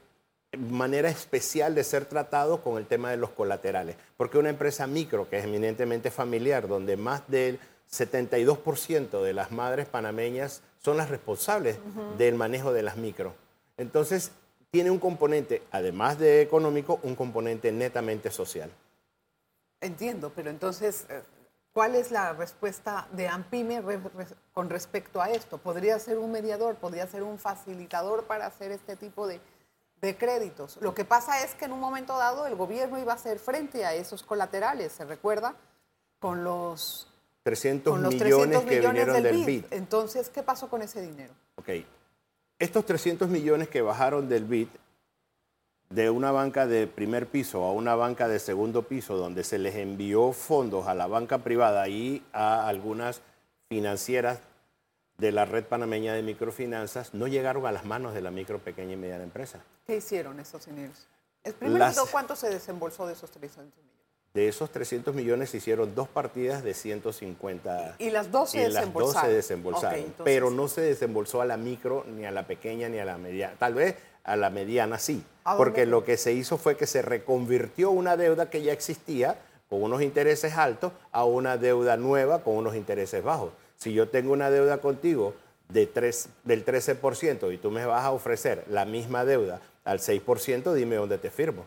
manera 0.57 1.11
especial 1.11 1.75
de 1.75 1.85
ser 1.85 2.07
tratado 2.07 2.63
con 2.63 2.79
el 2.79 2.87
tema 2.87 3.11
de 3.11 3.17
los 3.17 3.31
colaterales. 3.31 3.97
Porque 4.17 4.39
una 4.39 4.51
empresa 4.51 4.87
micro, 4.87 5.29
que 5.29 5.39
es 5.39 5.45
eminentemente 5.45 6.11
familiar, 6.11 6.69
donde 6.69 6.97
más 6.97 7.29
del 7.29 7.59
72% 7.91 9.23
de 9.23 9.33
las 9.33 9.51
madres 9.51 9.87
panameñas 9.87 10.63
son 10.79 10.97
las 10.97 11.11
responsables 11.11 11.79
del 12.17 12.35
manejo 12.35 12.73
de 12.73 12.83
las 12.83 12.97
micro. 12.97 13.35
Entonces, 13.77 14.33
tiene 14.71 14.91
un 14.91 14.99
componente, 14.99 15.63
además 15.71 16.19
de 16.19 16.43
económico, 16.43 17.01
un 17.03 17.15
componente 17.15 17.73
netamente 17.73 18.31
social. 18.31 18.71
Entiendo, 19.81 20.33
pero 20.35 20.51
entonces, 20.51 21.07
eh, 21.09 21.23
¿cuál 21.73 21.95
es 21.95 22.11
la 22.11 22.33
respuesta 22.33 23.07
de 23.13 23.29
AMPIME 23.29 23.83
con 24.53 24.69
respecto 24.69 25.23
a 25.23 25.31
esto? 25.31 25.59
¿Podría 25.59 25.99
ser 25.99 26.19
un 26.19 26.33
mediador, 26.33 26.75
podría 26.75 27.07
ser 27.07 27.23
un 27.23 27.39
facilitador 27.39 28.25
para 28.25 28.47
hacer 28.47 28.73
este 28.73 28.97
tipo 28.97 29.27
de, 29.27 29.41
créditos? 30.01 30.79
Lo 30.81 30.95
que 30.95 31.05
pasa 31.05 31.45
es 31.45 31.55
que 31.55 31.65
en 31.65 31.73
un 31.73 31.81
momento 31.81 32.17
dado 32.17 32.47
el 32.47 32.55
gobierno 32.55 32.99
iba 32.99 33.13
a 33.13 33.17
hacer 33.17 33.39
frente 33.39 33.85
a 33.85 33.95
esos 33.95 34.23
colaterales, 34.23 34.93
¿se 34.93 35.05
recuerda? 35.05 35.55
Con 36.19 36.45
los 36.45 37.09
300, 37.43 37.99
millones, 37.99 38.65
que 38.65 38.81
vinieron 38.81 39.23
del, 39.23 39.45
BID. 39.45 39.65
Entonces, 39.71 40.29
¿qué 40.29 40.43
pasó 40.43 40.69
con 40.69 40.83
ese 40.83 41.01
dinero? 41.01 41.33
Ok. 41.57 41.71
Estos 42.59 42.85
300 42.85 43.29
millones 43.29 43.69
que 43.69 43.83
bajaron 43.83 44.29
del 44.29 44.45
BID 44.45 44.69
de 45.91 46.11
una 46.11 46.31
banca 46.33 46.67
de 46.67 46.87
primer 46.87 47.27
piso 47.27 47.65
a 47.65 47.73
una 47.73 47.95
banca 47.95 48.29
de 48.29 48.39
segundo 48.39 48.83
piso, 48.83 49.17
donde 49.17 49.45
se 49.45 49.59
les 49.59 49.77
envió 49.77 50.33
fondos 50.33 50.87
a 50.87 50.95
la 50.95 51.07
banca 51.07 51.39
privada 51.39 51.89
y 51.89 52.23
a 52.33 52.69
algunas 52.69 53.23
financieras 53.69 54.41
de 55.19 55.33
la 55.33 55.45
red 55.45 55.65
panameña 55.65 56.15
de 56.15 56.23
microfinanzas, 56.23 57.13
no 57.13 57.27
llegaron 57.27 57.67
a 57.67 57.73
las 57.73 57.85
manos 57.85 58.15
de 58.15 58.21
la 58.21 58.31
micro, 58.31 58.61
pequeña 58.61 58.93
y 58.93 58.97
mediana 58.97 59.25
empresa. 59.25 59.59
¿Qué 59.85 59.97
hicieron 59.97 60.39
esos 60.39 60.65
dineros? 60.67 61.09
Primer 61.59 61.83
¿cuánto 62.11 62.37
se 62.37 62.49
desembolsó 62.49 63.07
de 63.07 63.15
esos 63.15 63.31
300 63.31 63.67
millones? 63.67 63.89
De 64.35 64.47
esos 64.47 64.71
300 64.71 65.15
millones 65.15 65.51
se 65.51 65.57
hicieron 65.57 65.95
dos 65.95 66.07
partidas 66.07 66.63
de 66.63 66.75
150. 66.75 67.97
Y, 67.99 68.11
las 68.11 68.31
dos 68.31 68.51
se 68.51 68.59
desembolsaron. 68.61 68.95
Las 68.95 69.15
dos 69.15 69.23
se 69.23 69.37
desembolsaron, 69.37 70.15
pero 70.23 70.51
no 70.51 70.69
se 70.69 70.83
desembolsó 70.83 71.41
a 71.41 71.47
la 71.47 71.57
micro, 71.57 72.05
ni 72.07 72.25
a 72.25 72.31
la 72.31 72.47
pequeña, 72.47 72.89
ni 72.89 72.99
a 72.99 73.05
la 73.05 73.19
mediana. 73.19 73.55
Tal 73.59 73.75
vez 73.75 73.97
a 74.23 74.37
la 74.37 74.51
mediana 74.51 74.99
sí, 74.99 75.25
porque 75.57 75.87
lo 75.87 76.05
que 76.05 76.17
se 76.17 76.33
hizo 76.33 76.59
fue 76.59 76.77
que 76.77 76.87
se 76.87 77.03
reconvirtió 77.03 77.91
una 77.91 78.17
deuda 78.17 78.51
que 78.51 78.63
ya 78.63 78.73
existía 78.73 79.39
con 79.69 79.83
unos 79.83 80.03
intereses 80.03 80.57
altos 80.57 80.93
a 81.11 81.25
una 81.25 81.57
deuda 81.57 81.97
nueva 81.97 82.43
con 82.43 82.57
unos 82.57 82.77
intereses 82.77 83.25
bajos. 83.25 83.53
Si 83.79 83.93
yo 83.93 84.09
tengo 84.09 84.33
una 84.33 84.51
deuda 84.51 84.79
contigo 84.79 85.35
de 85.69 85.87
3, 85.87 86.29
del 86.45 86.65
13% 86.65 87.53
y 87.55 87.59
tú 87.59 87.71
me 87.71 87.87
vas 87.87 88.05
a 88.05 88.11
ofrecer 88.11 88.65
la 88.69 88.85
misma 88.85 89.25
deuda 89.25 89.61
al 89.85 90.01
6%, 90.01 90.75
dime 90.75 90.97
dónde 90.97 91.19
te 91.19 91.31
firmo. 91.31 91.65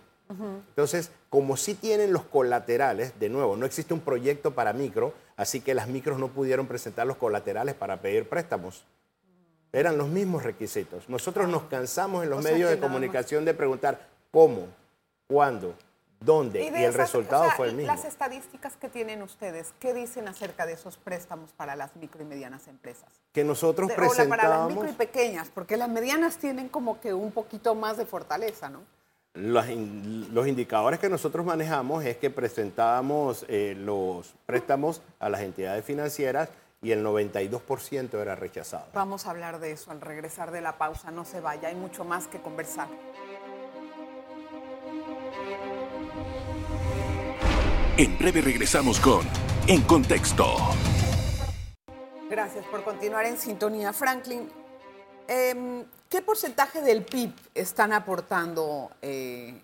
Entonces, 0.69 1.11
como 1.29 1.57
sí 1.57 1.73
tienen 1.73 2.13
los 2.13 2.23
colaterales, 2.23 3.19
de 3.19 3.27
nuevo, 3.27 3.57
no 3.57 3.65
existe 3.65 3.93
un 3.93 3.99
proyecto 3.99 4.51
para 4.51 4.71
micro, 4.71 5.13
así 5.35 5.59
que 5.59 5.73
las 5.73 5.89
micros 5.89 6.19
no 6.19 6.29
pudieron 6.29 6.67
presentar 6.67 7.05
los 7.05 7.17
colaterales 7.17 7.75
para 7.75 8.01
pedir 8.01 8.29
préstamos. 8.29 8.85
Eran 9.73 9.97
los 9.97 10.07
mismos 10.07 10.43
requisitos. 10.43 11.09
Nosotros 11.09 11.49
nos 11.49 11.63
cansamos 11.63 12.23
en 12.23 12.29
los 12.29 12.41
medios 12.43 12.69
de 12.69 12.79
comunicación 12.79 13.43
de 13.43 13.53
preguntar 13.53 14.07
cómo, 14.31 14.67
cuándo, 15.27 15.75
dónde, 16.21 16.63
y, 16.63 16.83
el 16.83 16.93
resultado 16.93 17.49
fue 17.57 17.67
el 17.67 17.75
mismo. 17.75 17.91
Las 17.91 18.05
estadísticas 18.05 18.77
que 18.77 18.87
tienen 18.87 19.21
ustedes, 19.21 19.73
¿qué 19.79 19.93
dicen 19.93 20.27
acerca 20.27 20.65
de 20.65 20.73
esos 20.73 20.97
préstamos 20.97 21.51
para 21.51 21.75
las 21.75 21.95
micro 21.97 22.21
y 22.21 22.25
medianas 22.25 22.67
empresas? 22.67 23.09
Que 23.33 23.43
nosotros 23.43 23.91
presentamos... 23.91 24.37
para 24.37 24.47
las 24.47 24.67
micro 24.69 24.89
y 24.89 24.93
pequeñas, 24.93 25.49
porque 25.53 25.75
las 25.75 25.89
medianas 25.89 26.37
tienen 26.37 26.69
como 26.69 27.01
que 27.01 27.13
un 27.13 27.31
poquito 27.31 27.75
más 27.75 27.97
de 27.97 28.05
fortaleza, 28.05 28.69
¿no? 28.69 28.81
Los, 29.33 29.67
indicadores 29.69 30.99
que 30.99 31.07
nosotros 31.07 31.45
manejamos 31.45 32.03
es 32.03 32.17
que 32.17 32.29
presentábamos 32.29 33.45
eh, 33.47 33.75
los 33.77 34.33
préstamos 34.45 35.01
a 35.19 35.29
las 35.29 35.39
entidades 35.41 35.85
financieras 35.85 36.49
y 36.81 36.91
el 36.91 37.05
92% 37.05 38.19
era 38.19 38.35
rechazado. 38.35 38.87
Vamos 38.93 39.25
a 39.25 39.29
hablar 39.29 39.59
de 39.59 39.71
eso 39.71 39.91
al 39.91 40.01
regresar 40.01 40.51
de 40.51 40.61
la 40.61 40.77
pausa. 40.77 41.11
No 41.11 41.23
se 41.23 41.39
vaya, 41.39 41.69
hay 41.69 41.75
mucho 41.75 42.03
más 42.03 42.27
que 42.27 42.41
conversar. 42.41 42.89
En 47.97 48.17
breve 48.17 48.41
regresamos 48.41 49.01
con 49.01 49.27
En 49.67 49.81
Contexto. 49.81 50.45
Gracias 52.29 52.65
por 52.67 52.85
continuar 52.85 53.25
en 53.25 53.37
sintonía, 53.37 53.91
Franklin. 53.91 54.49
Em, 55.27 55.83
¿Qué 56.09 56.21
porcentaje 56.21 56.81
del 56.81 57.03
PIB 57.03 57.33
están 57.53 57.91
aportando 57.91 58.91
eh, 59.01 59.61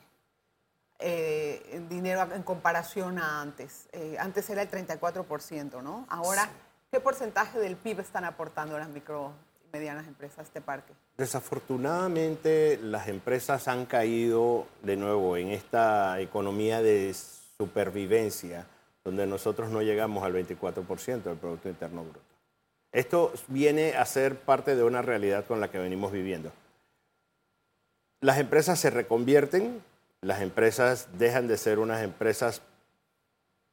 eh, 1.00 1.82
dinero 1.90 2.28
en 2.34 2.44
comparación 2.44 3.18
a 3.18 3.42
antes? 3.42 3.88
Eh, 3.94 4.18
antes 4.20 4.50
era 4.50 4.62
el 4.62 4.70
34%, 4.70 5.82
¿no? 5.82 6.06
Ahora... 6.10 6.50
¿Qué 6.90 7.02
porcentaje 7.02 7.60
del 7.60 7.76
PIB 7.76 8.00
están 8.00 8.24
aportando 8.24 8.80
las 8.80 8.88
micro 8.88 9.34
y 9.66 9.68
medianas 9.74 10.08
empresas 10.08 10.40
a 10.40 10.42
este 10.44 10.62
parque? 10.62 10.94
Desafortunadamente, 11.18 12.80
las 12.82 13.10
empresas 13.10 13.68
han 13.68 13.86
caído 13.86 14.68
de 14.84 14.96
nuevo 14.96 15.36
en 15.36 15.50
esta 15.50 16.22
economía 16.22 16.82
de 16.82 17.10
supervivencia, 17.60 18.68
donde 19.04 19.26
nosotros 19.26 19.72
no 19.72 19.82
llegamos 19.82 20.24
al 20.24 20.34
24% 20.34 21.24
del 21.24 21.38
Producto 21.38 21.70
Interno 21.70 22.04
Bruto. 22.04 22.20
Esto 22.92 23.34
viene 23.48 23.96
a 23.96 24.06
ser 24.06 24.40
parte 24.40 24.76
de 24.76 24.84
una 24.84 25.02
realidad 25.02 25.46
con 25.46 25.60
la 25.60 25.72
que 25.72 25.80
venimos 25.80 26.12
viviendo. 26.12 26.52
Las 28.22 28.38
empresas 28.38 28.80
se 28.80 28.92
reconvierten, 28.92 29.82
las 30.22 30.42
empresas 30.42 31.08
dejan 31.18 31.48
de 31.48 31.58
ser 31.58 31.80
unas 31.80 32.04
empresas 32.04 32.62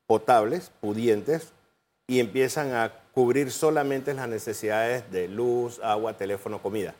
potables, 0.06 0.70
pudientes, 0.80 1.52
y 2.06 2.20
empiezan 2.20 2.72
a 2.72 2.92
cubrir 3.12 3.52
solamente 3.52 4.14
las 4.14 4.28
necesidades 4.28 5.10
de 5.10 5.28
luz, 5.28 5.78
agua, 5.82 6.16
teléfono, 6.16 6.60
comida. 6.62 6.94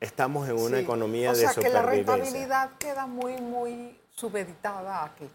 Estamos 0.00 0.48
en 0.48 0.56
una 0.56 0.80
economía 0.80 1.32
de 1.32 1.48
supervivencia. 1.48 1.60
O 1.60 1.62
sea, 1.62 1.62
que 1.62 1.72
la 1.72 1.82
rentabilidad 1.82 2.70
queda 2.78 3.06
muy, 3.06 3.36
muy 3.40 3.96
supeditada 4.10 5.04
a 5.04 5.14
qué? 5.14 5.28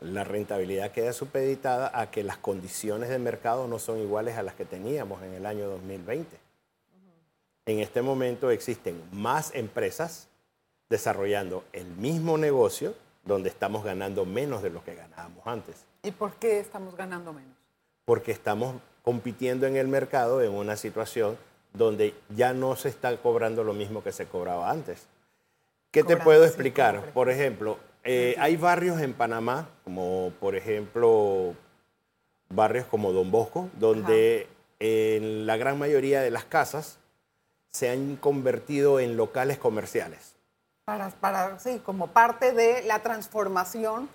La 0.00 0.24
rentabilidad 0.24 0.90
queda 0.90 1.12
supeditada 1.12 1.90
a 1.98 2.10
que 2.10 2.22
las 2.22 2.36
condiciones 2.36 3.08
de 3.08 3.18
mercado 3.18 3.66
no 3.66 3.78
son 3.78 3.98
iguales 3.98 4.36
a 4.36 4.42
las 4.42 4.54
que 4.54 4.64
teníamos 4.64 5.22
en 5.22 5.34
el 5.34 5.46
año 5.46 5.68
2020. 5.68 6.36
En 7.66 7.80
este 7.80 8.02
momento 8.02 8.50
existen 8.50 9.02
más 9.10 9.54
empresas 9.54 10.28
desarrollando 10.88 11.64
el 11.72 11.86
mismo 11.86 12.38
negocio 12.38 12.94
donde 13.24 13.48
estamos 13.48 13.84
ganando 13.84 14.24
menos 14.24 14.62
de 14.62 14.70
lo 14.70 14.84
que 14.84 14.94
ganábamos 14.94 15.46
antes. 15.46 15.84
¿Y 16.02 16.12
por 16.12 16.34
qué 16.34 16.60
estamos 16.60 16.94
ganando 16.96 17.32
menos? 17.32 17.56
Porque 18.04 18.30
estamos 18.30 18.76
compitiendo 19.02 19.66
en 19.66 19.76
el 19.76 19.88
mercado 19.88 20.42
en 20.42 20.52
una 20.52 20.76
situación 20.76 21.36
donde 21.72 22.14
ya 22.34 22.52
no 22.52 22.76
se 22.76 22.88
está 22.88 23.16
cobrando 23.16 23.64
lo 23.64 23.74
mismo 23.74 24.02
que 24.02 24.12
se 24.12 24.26
cobraba 24.26 24.70
antes. 24.70 25.06
¿Qué 25.90 26.04
te 26.04 26.16
puedo 26.16 26.44
explicar? 26.44 27.12
Por 27.12 27.30
ejemplo, 27.30 27.78
eh, 28.06 28.36
hay 28.38 28.56
barrios 28.56 29.00
en 29.00 29.12
Panamá, 29.12 29.68
como 29.84 30.32
por 30.40 30.54
ejemplo 30.54 31.54
barrios 32.48 32.86
como 32.86 33.12
Don 33.12 33.30
Bosco, 33.30 33.68
donde 33.78 34.48
en 34.78 35.46
la 35.46 35.56
gran 35.56 35.78
mayoría 35.78 36.20
de 36.20 36.30
las 36.30 36.44
casas 36.44 36.98
se 37.70 37.90
han 37.90 38.16
convertido 38.16 39.00
en 39.00 39.16
locales 39.16 39.58
comerciales. 39.58 40.34
Para, 40.84 41.10
para, 41.10 41.58
sí, 41.58 41.80
como 41.84 42.06
parte 42.08 42.52
de 42.52 42.82
la 42.84 43.02
transformación 43.02 44.08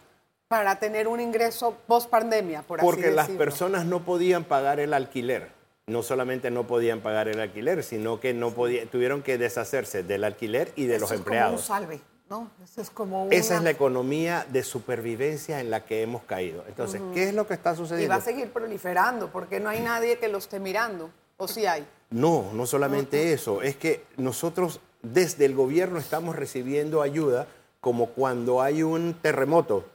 para 0.48 0.80
tener 0.80 1.08
un 1.08 1.20
ingreso 1.20 1.78
post 1.88 2.10
pandemia, 2.10 2.62
por 2.64 2.80
así 2.80 2.86
Porque 2.86 3.12
las 3.12 3.30
personas 3.30 3.86
no 3.86 4.04
podían 4.04 4.44
pagar 4.44 4.80
el 4.80 4.94
alquiler. 4.94 5.50
No 5.88 6.04
solamente 6.04 6.52
no 6.52 6.68
podían 6.68 7.02
pagar 7.02 7.28
el 7.28 7.40
alquiler, 7.40 7.84
sino 7.84 8.20
que 8.20 8.34
no 8.34 8.52
podían, 8.52 8.88
tuvieron 8.88 9.24
que 9.24 9.38
deshacerse 9.38 10.04
del 10.04 10.24
alquiler 10.24 10.72
y 10.76 10.86
de 10.86 11.00
los 11.00 11.12
empleados. 11.12 11.68
Como 11.68 11.80
un 11.80 11.88
salve, 11.88 12.02
¿no? 12.32 12.50
es 12.78 12.90
como 12.90 13.28
Esa 13.30 13.58
es 13.58 13.64
la 13.64 13.72
economía 13.72 14.48
de 14.50 14.64
supervivencia 14.64 15.60
en 15.60 15.70
la 15.70 15.84
que 15.84 16.02
hemos 16.02 16.24
caído. 16.24 16.64
Entonces, 16.66 17.02
¿qué 17.14 17.28
es 17.28 17.36
lo 17.36 17.46
que 17.46 17.54
está 17.54 17.76
sucediendo? 17.76 18.06
Y 18.06 18.08
va 18.08 18.16
a 18.16 18.26
seguir 18.26 18.50
proliferando, 18.52 19.30
porque 19.30 19.60
no 19.60 19.70
hay 19.70 19.82
nadie 19.82 20.18
que 20.18 20.30
lo 20.30 20.38
esté 20.38 20.60
mirando. 20.62 21.12
¿O 21.36 21.50
sí 21.50 21.66
hay? 21.66 21.86
No, 22.10 22.52
no 22.54 22.66
solamente 22.66 23.34
eso, 23.34 23.62
es 23.62 23.76
que 23.76 24.06
nosotros 24.16 24.80
desde 25.02 25.44
el 25.46 25.56
gobierno 25.56 26.00
estamos 26.00 26.36
recibiendo 26.36 27.02
ayuda 27.02 27.48
como 27.82 28.08
cuando 28.08 28.62
hay 28.62 28.82
un 28.84 29.16
terremoto, 29.16 29.86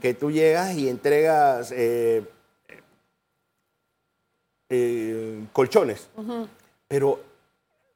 que 0.00 0.14
tú 0.14 0.32
llegas 0.32 0.74
y 0.74 0.88
entregas 0.88 1.70
eh, 1.70 2.24
eh, 4.68 5.44
colchones. 5.52 6.08
Pero 6.88 7.20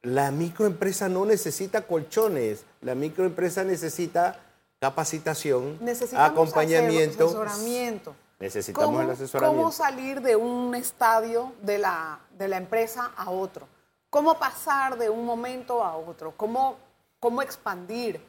la 0.01 0.31
microempresa 0.31 1.09
no 1.09 1.25
necesita 1.25 1.81
colchones, 1.81 2.65
la 2.81 2.95
microempresa 2.95 3.63
necesita 3.63 4.39
capacitación, 4.79 5.79
acompañamiento. 6.15 7.25
Asesoramiento. 7.25 8.15
Necesitamos 8.39 9.03
el 9.03 9.09
asesoramiento. 9.09 9.61
¿Cómo 9.61 9.71
salir 9.71 10.21
de 10.21 10.35
un 10.37 10.73
estadio 10.73 11.51
de 11.61 11.77
la, 11.77 12.19
de 12.37 12.47
la 12.47 12.57
empresa 12.57 13.11
a 13.17 13.29
otro? 13.29 13.67
¿Cómo 14.09 14.39
pasar 14.39 14.97
de 14.97 15.09
un 15.09 15.25
momento 15.25 15.83
a 15.83 15.97
otro? 15.97 16.33
¿Cómo, 16.37 16.77
cómo 17.19 17.41
expandir? 17.41 18.21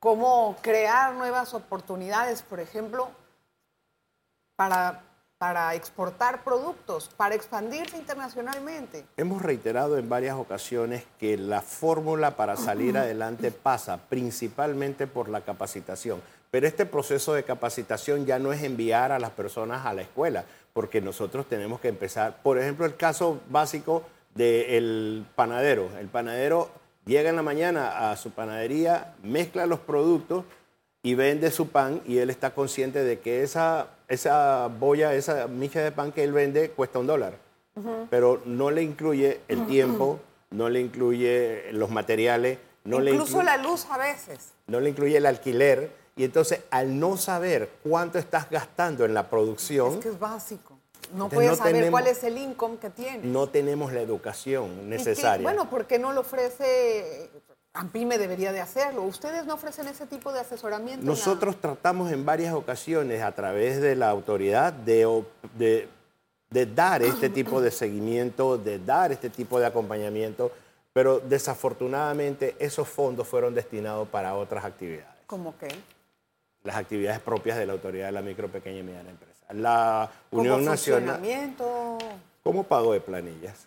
cómo 0.00 0.56
crear 0.62 1.14
nuevas 1.14 1.54
oportunidades, 1.54 2.42
por 2.42 2.58
ejemplo, 2.58 3.10
para, 4.56 5.04
para 5.40 5.74
exportar 5.74 6.44
productos, 6.44 7.08
para 7.16 7.34
expandirse 7.34 7.96
internacionalmente. 7.96 9.06
Hemos 9.16 9.40
reiterado 9.40 9.96
en 9.96 10.06
varias 10.06 10.36
ocasiones 10.36 11.04
que 11.18 11.38
la 11.38 11.62
fórmula 11.62 12.36
para 12.36 12.58
salir 12.58 12.98
adelante 12.98 13.50
pasa 13.50 13.96
principalmente 13.96 15.06
por 15.06 15.30
la 15.30 15.40
capacitación. 15.40 16.20
Pero 16.50 16.66
este 16.66 16.84
proceso 16.84 17.32
de 17.32 17.44
capacitación 17.44 18.26
ya 18.26 18.38
no 18.38 18.52
es 18.52 18.62
enviar 18.62 19.12
a 19.12 19.18
las 19.18 19.30
personas 19.30 19.86
a 19.86 19.94
la 19.94 20.02
escuela, 20.02 20.44
porque 20.74 21.00
nosotros 21.00 21.48
tenemos 21.48 21.80
que 21.80 21.88
empezar, 21.88 22.42
por 22.42 22.58
ejemplo, 22.58 22.84
el 22.84 22.96
caso 22.96 23.40
básico 23.48 24.02
del 24.34 25.24
panadero. 25.36 25.88
El 25.98 26.08
panadero 26.08 26.68
llega 27.06 27.30
en 27.30 27.36
la 27.36 27.42
mañana 27.42 28.10
a 28.10 28.16
su 28.16 28.30
panadería, 28.30 29.14
mezcla 29.22 29.64
los 29.64 29.80
productos 29.80 30.44
y 31.02 31.14
vende 31.14 31.50
su 31.50 31.68
pan 31.68 32.02
y 32.06 32.18
él 32.18 32.30
está 32.30 32.54
consciente 32.54 33.02
de 33.02 33.20
que 33.20 33.42
esa, 33.42 33.88
esa 34.08 34.68
boya, 34.68 35.14
esa 35.14 35.46
mija 35.48 35.80
de 35.80 35.92
pan 35.92 36.12
que 36.12 36.22
él 36.24 36.32
vende 36.32 36.70
cuesta 36.70 36.98
un 36.98 37.06
dólar. 37.06 37.38
Pero 38.10 38.42
no 38.44 38.70
le 38.70 38.82
incluye 38.82 39.40
el 39.48 39.66
tiempo, 39.66 40.20
no 40.50 40.68
le 40.68 40.80
incluye 40.80 41.72
los 41.72 41.90
materiales, 41.90 42.58
no 42.84 43.02
Incluso 43.02 43.38
le 43.38 43.44
la 43.44 43.56
luz 43.56 43.86
a 43.90 43.96
veces. 43.96 44.52
No 44.66 44.80
le 44.80 44.90
incluye 44.90 45.16
el 45.16 45.26
alquiler. 45.26 45.90
Y 46.16 46.24
entonces, 46.24 46.60
al 46.70 46.98
no 46.98 47.16
saber 47.16 47.70
cuánto 47.82 48.18
estás 48.18 48.50
gastando 48.50 49.04
en 49.06 49.14
la 49.14 49.30
producción... 49.30 49.94
Es 49.94 50.00
que 50.00 50.08
es 50.10 50.18
básico. 50.18 50.78
No 51.14 51.28
puedes 51.28 51.56
saber 51.56 51.90
cuál 51.90 52.06
es 52.06 52.22
el 52.24 52.36
income 52.36 52.76
que 52.78 52.90
tiene. 52.90 53.26
No 53.26 53.48
tenemos 53.48 53.92
la 53.92 54.00
educación 54.00 54.88
necesaria. 54.88 55.42
bueno, 55.42 55.70
¿por 55.70 55.86
qué 55.86 55.98
no 55.98 56.12
lo 56.12 56.20
ofrece? 56.20 57.30
AMPIME 57.72 58.18
debería 58.18 58.52
de 58.52 58.60
hacerlo. 58.60 59.02
¿Ustedes 59.02 59.46
no 59.46 59.54
ofrecen 59.54 59.86
ese 59.88 60.06
tipo 60.06 60.32
de 60.32 60.40
asesoramiento? 60.40 61.06
Nosotros 61.06 61.60
tratamos 61.60 62.10
en 62.10 62.24
varias 62.24 62.54
ocasiones 62.54 63.22
a 63.22 63.32
través 63.32 63.80
de 63.80 63.94
la 63.94 64.10
autoridad 64.10 64.72
de, 64.72 65.24
de, 65.56 65.88
de 66.50 66.66
dar 66.66 67.02
este 67.02 67.28
tipo 67.30 67.60
de 67.60 67.70
seguimiento, 67.70 68.58
de 68.58 68.78
dar 68.78 69.12
este 69.12 69.30
tipo 69.30 69.60
de 69.60 69.66
acompañamiento, 69.66 70.50
pero 70.92 71.20
desafortunadamente 71.20 72.56
esos 72.58 72.88
fondos 72.88 73.28
fueron 73.28 73.54
destinados 73.54 74.08
para 74.08 74.34
otras 74.34 74.64
actividades. 74.64 75.20
¿Cómo 75.26 75.54
qué? 75.58 75.68
Las 76.64 76.76
actividades 76.76 77.20
propias 77.20 77.56
de 77.56 77.66
la 77.66 77.72
autoridad 77.72 78.06
de 78.06 78.12
la 78.12 78.22
micro, 78.22 78.48
pequeña 78.48 78.80
y 78.80 78.82
mediana 78.82 79.10
empresa 79.10 79.30
la 79.52 80.10
Unión 80.30 80.64
Nacional. 80.64 81.20
Como 82.42 82.64
pago 82.64 82.92
de 82.92 83.00
planillas 83.00 83.66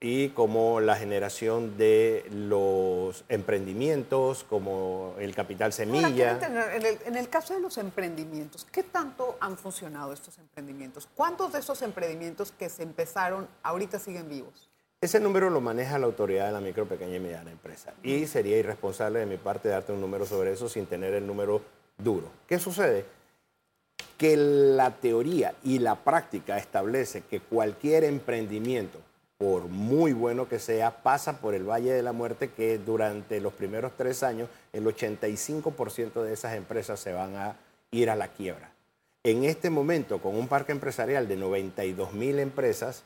y 0.00 0.28
como 0.30 0.80
la 0.80 0.96
generación 0.96 1.78
de 1.78 2.26
los 2.30 3.24
emprendimientos, 3.28 4.44
como 4.44 5.14
el 5.18 5.34
capital 5.34 5.72
semilla. 5.72 6.38
en, 7.06 7.16
el, 7.16 7.28
caso 7.28 7.54
de 7.54 7.60
los 7.60 7.78
emprendimientos, 7.78 8.66
¿qué 8.70 8.82
tanto 8.82 9.36
han 9.40 9.56
funcionado 9.56 10.12
estos 10.12 10.38
emprendimientos? 10.38 11.08
¿Cuántos 11.14 11.52
de 11.52 11.60
esos 11.60 11.80
emprendimientos 11.82 12.52
que 12.52 12.68
se 12.68 12.82
empezaron 12.82 13.48
ahorita 13.62 13.98
siguen 13.98 14.28
vivos? 14.28 14.68
Ese 15.00 15.20
número 15.20 15.50
lo 15.50 15.60
maneja 15.60 15.98
la 15.98 16.06
autoridad 16.06 16.46
de 16.46 16.52
la 16.52 16.60
micro, 16.60 16.86
pequeña 16.86 17.16
y 17.16 17.20
mediana 17.20 17.50
empresa. 17.50 17.94
Y 18.02 18.26
sería 18.26 18.58
irresponsable 18.58 19.20
de 19.20 19.26
mi 19.26 19.36
parte 19.36 19.68
darte 19.68 19.92
un 19.92 20.00
número 20.00 20.26
sobre 20.26 20.52
eso 20.52 20.68
sin 20.68 20.86
tener 20.86 21.14
el 21.14 21.26
número 21.26 21.62
duro. 21.98 22.30
¿Qué 22.46 22.58
sucede? 22.58 23.04
que 24.16 24.36
la 24.36 24.92
teoría 24.92 25.54
y 25.62 25.78
la 25.78 25.96
práctica 25.96 26.56
establece 26.56 27.22
que 27.22 27.40
cualquier 27.40 28.04
emprendimiento, 28.04 29.00
por 29.38 29.64
muy 29.64 30.12
bueno 30.12 30.48
que 30.48 30.58
sea, 30.58 31.02
pasa 31.02 31.40
por 31.40 31.54
el 31.54 31.68
Valle 31.68 31.92
de 31.92 32.02
la 32.02 32.12
Muerte, 32.12 32.50
que 32.50 32.78
durante 32.78 33.40
los 33.40 33.52
primeros 33.52 33.92
tres 33.96 34.22
años 34.22 34.48
el 34.72 34.84
85% 34.84 36.22
de 36.22 36.32
esas 36.32 36.54
empresas 36.54 37.00
se 37.00 37.12
van 37.12 37.36
a 37.36 37.56
ir 37.90 38.08
a 38.08 38.16
la 38.16 38.28
quiebra. 38.28 38.72
En 39.24 39.44
este 39.44 39.70
momento, 39.70 40.22
con 40.22 40.36
un 40.36 40.48
parque 40.48 40.72
empresarial 40.72 41.28
de 41.28 41.36
92 41.36 42.14
mil 42.14 42.38
empresas, 42.38 43.02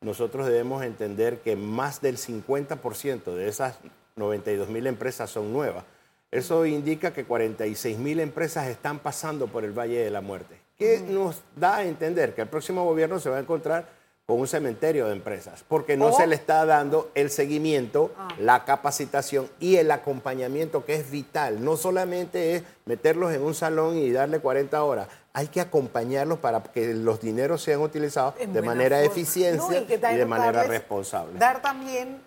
nosotros 0.00 0.46
debemos 0.46 0.82
entender 0.82 1.40
que 1.40 1.56
más 1.56 2.00
del 2.00 2.16
50% 2.16 3.34
de 3.34 3.48
esas 3.48 3.78
92 4.16 4.68
mil 4.68 4.86
empresas 4.86 5.28
son 5.28 5.52
nuevas. 5.52 5.84
Eso 6.30 6.64
indica 6.64 7.12
que 7.12 7.24
46 7.24 7.98
mil 7.98 8.20
empresas 8.20 8.68
están 8.68 9.00
pasando 9.00 9.48
por 9.48 9.64
el 9.64 9.76
Valle 9.76 9.98
de 9.98 10.10
la 10.10 10.20
Muerte. 10.20 10.60
¿Qué 10.78 11.00
nos 11.00 11.42
da 11.56 11.78
a 11.78 11.84
entender? 11.84 12.34
Que 12.34 12.42
el 12.42 12.48
próximo 12.48 12.84
gobierno 12.84 13.18
se 13.18 13.28
va 13.28 13.36
a 13.36 13.40
encontrar 13.40 13.99
con 14.30 14.38
un 14.38 14.46
cementerio 14.46 15.08
de 15.08 15.12
empresas, 15.12 15.64
porque 15.66 15.96
no 15.96 16.12
se 16.12 16.28
le 16.28 16.36
está 16.36 16.64
dando 16.64 17.10
el 17.16 17.30
seguimiento, 17.30 18.12
ah. 18.16 18.28
la 18.38 18.64
capacitación 18.64 19.50
y 19.58 19.74
el 19.74 19.90
acompañamiento 19.90 20.84
que 20.84 20.94
es 20.94 21.10
vital. 21.10 21.64
No 21.64 21.76
solamente 21.76 22.54
es 22.54 22.62
meterlos 22.84 23.32
en 23.32 23.42
un 23.42 23.56
salón 23.56 23.98
y 23.98 24.12
darle 24.12 24.38
40 24.38 24.84
horas, 24.84 25.08
hay 25.32 25.48
que 25.48 25.60
acompañarlos 25.60 26.38
para 26.38 26.62
que 26.62 26.94
los 26.94 27.20
dineros 27.20 27.60
sean 27.60 27.80
utilizados 27.80 28.34
de 28.38 28.62
manera 28.62 29.02
eficiencia 29.02 29.80
y, 29.80 29.96
de 29.96 30.26
manera 30.26 30.62
responsable. 30.62 31.36
Dar 31.36 31.60
también, 31.60 32.22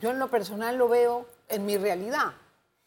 yo 0.00 0.10
en 0.10 0.18
lo 0.18 0.26
personal 0.26 0.76
lo 0.76 0.88
veo 0.88 1.24
en 1.48 1.64
mi 1.64 1.78
realidad 1.78 2.32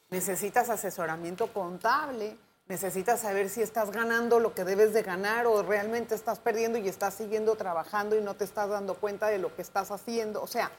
necesitas 0.09 0.69
asesoramiento 0.69 1.47
contable, 1.47 2.35
necesitas 2.71 3.19
saber 3.19 3.49
si 3.49 3.61
estás 3.61 3.91
ganando 3.91 4.39
lo 4.39 4.53
que 4.55 4.63
debes 4.63 4.93
de 4.93 5.03
ganar 5.03 5.45
o 5.45 5.61
realmente 5.61 6.15
estás 6.15 6.39
perdiendo 6.39 6.77
y 6.77 6.87
estás 6.87 7.13
siguiendo 7.15 7.57
trabajando 7.57 8.15
y 8.15 8.21
no 8.21 8.33
te 8.35 8.45
estás 8.45 8.69
dando 8.69 8.93
cuenta 8.95 9.27
de 9.27 9.39
lo 9.39 9.53
que 9.53 9.61
estás 9.61 9.91
haciendo. 9.91 10.41
O 10.41 10.47
sea, 10.47 10.71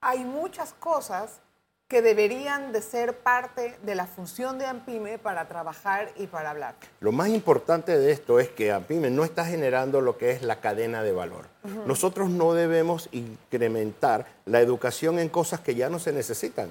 hay 0.00 0.20
muchas 0.24 0.74
cosas 0.74 1.40
que 1.88 2.02
deberían 2.02 2.70
de 2.70 2.82
ser 2.82 3.18
parte 3.18 3.76
de 3.82 3.96
la 3.96 4.06
función 4.06 4.58
de 4.58 4.66
AMPIME 4.66 5.18
para 5.18 5.48
trabajar 5.48 6.12
y 6.16 6.28
para 6.28 6.50
hablar. 6.50 6.76
Lo 7.00 7.10
más 7.10 7.30
importante 7.30 7.98
de 7.98 8.12
esto 8.12 8.38
es 8.38 8.48
que 8.50 8.70
AMPIME 8.70 9.10
no 9.10 9.24
está 9.24 9.44
generando 9.44 10.00
lo 10.00 10.18
que 10.18 10.30
es 10.30 10.42
la 10.42 10.60
cadena 10.60 11.02
de 11.02 11.10
valor. 11.10 11.46
Nosotros 11.84 12.30
no 12.30 12.54
debemos 12.54 13.08
incrementar 13.10 14.26
la 14.44 14.60
educación 14.60 15.18
en 15.18 15.30
cosas 15.30 15.58
que 15.60 15.74
ya 15.74 15.88
no 15.88 15.98
se 15.98 16.12
necesitan. 16.12 16.68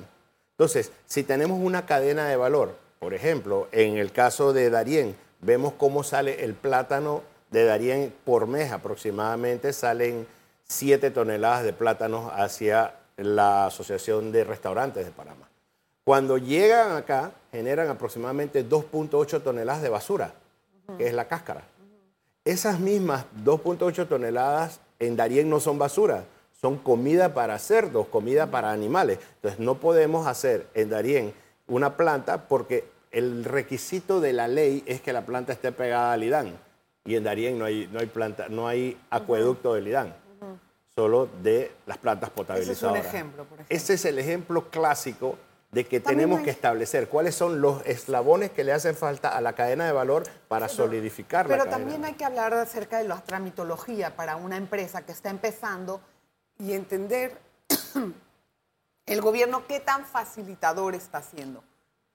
Entonces, 0.51 0.93
si 1.05 1.23
tenemos 1.23 1.59
una 1.61 1.85
cadena 1.85 2.29
de 2.29 2.37
valor, 2.37 2.86
por 2.99 3.13
ejemplo, 3.13 3.67
en 3.71 3.97
el 3.97 4.11
caso 4.11 4.53
de 4.53 4.69
Darien, 4.69 5.15
vemos 5.41 5.73
cómo 5.77 6.03
sale 6.03 6.43
el 6.43 6.53
plátano 6.53 7.23
de 7.51 7.65
Darien 7.65 8.13
por 8.25 8.47
mes 8.47 8.71
aproximadamente, 8.71 9.73
salen 9.73 10.27
7 10.63 11.11
toneladas 11.11 11.63
de 11.63 11.73
plátanos 11.73 12.31
hacia 12.33 12.95
la 13.15 13.67
Asociación 13.67 14.31
de 14.31 14.43
Restaurantes 14.43 15.05
de 15.05 15.11
Panamá. 15.11 15.47
Cuando 16.03 16.37
llegan 16.37 16.95
acá, 16.95 17.31
generan 17.51 17.89
aproximadamente 17.89 18.67
2.8 18.67 19.41
toneladas 19.41 19.81
de 19.81 19.89
basura, 19.89 20.33
que 20.97 21.07
es 21.07 21.13
la 21.13 21.27
cáscara. 21.27 21.63
Esas 22.45 22.79
mismas 22.79 23.25
2.8 23.43 24.07
toneladas 24.07 24.79
en 24.99 25.15
Darien 25.15 25.49
no 25.49 25.59
son 25.59 25.77
basura, 25.77 26.25
son 26.59 26.77
comida 26.77 27.33
para 27.33 27.59
cerdos, 27.59 28.07
comida 28.07 28.47
para 28.47 28.71
animales. 28.71 29.19
Entonces 29.35 29.59
no 29.59 29.79
podemos 29.79 30.27
hacer 30.27 30.67
en 30.73 30.89
Darién 30.89 31.33
una 31.67 31.97
planta 31.97 32.47
porque 32.47 32.89
el 33.11 33.43
requisito 33.43 34.19
de 34.19 34.33
la 34.33 34.47
ley 34.47 34.83
es 34.85 35.01
que 35.01 35.13
la 35.13 35.25
planta 35.25 35.53
esté 35.53 35.71
pegada 35.71 36.13
al 36.13 36.23
IDAN. 36.23 36.57
Y 37.05 37.15
en 37.15 37.23
Darién 37.23 37.57
no 37.57 37.65
hay, 37.65 37.87
no 37.91 37.99
hay, 37.99 38.07
planta, 38.07 38.47
no 38.49 38.67
hay 38.67 38.99
acueducto 39.09 39.73
del 39.73 39.87
IDAN, 39.87 40.13
solo 40.93 41.29
de 41.41 41.71
las 41.85 41.97
plantas 41.97 42.29
potabilizadoras. 42.29 42.99
Ese 42.99 43.07
es 43.07 43.13
un 43.13 43.15
ejemplo, 43.15 43.45
por 43.45 43.53
ejemplo. 43.55 43.75
Ese 43.75 43.93
es 43.93 44.05
el 44.05 44.19
ejemplo 44.19 44.69
clásico 44.69 45.37
de 45.71 45.85
que 45.85 45.99
tenemos 45.99 46.41
que 46.41 46.49
establecer 46.49 47.07
cuáles 47.07 47.35
son 47.35 47.61
los 47.61 47.85
eslabones 47.85 48.51
que 48.51 48.63
le 48.63 48.73
hacen 48.73 48.95
falta 48.95 49.29
a 49.29 49.41
la 49.41 49.53
cadena 49.53 49.85
de 49.85 49.91
valor 49.91 50.23
para 50.47 50.69
solidificar 50.69 51.45
la 51.45 51.57
cadena. 51.57 51.63
Pero 51.63 51.77
también 51.77 52.05
hay 52.05 52.13
que 52.13 52.25
hablar 52.25 52.53
acerca 52.53 52.97
de 52.97 53.07
la 53.07 53.21
tramitología 53.21 54.15
para 54.15 54.37
una 54.37 54.57
empresa 54.57 55.05
que 55.05 55.11
está 55.11 55.29
empezando 55.29 56.01
y 56.59 56.73
entender 56.73 57.37
el 59.07 59.21
gobierno 59.21 59.65
qué 59.67 59.79
tan 59.79 60.05
facilitador 60.05 60.93
está 60.93 61.19
haciendo 61.19 61.63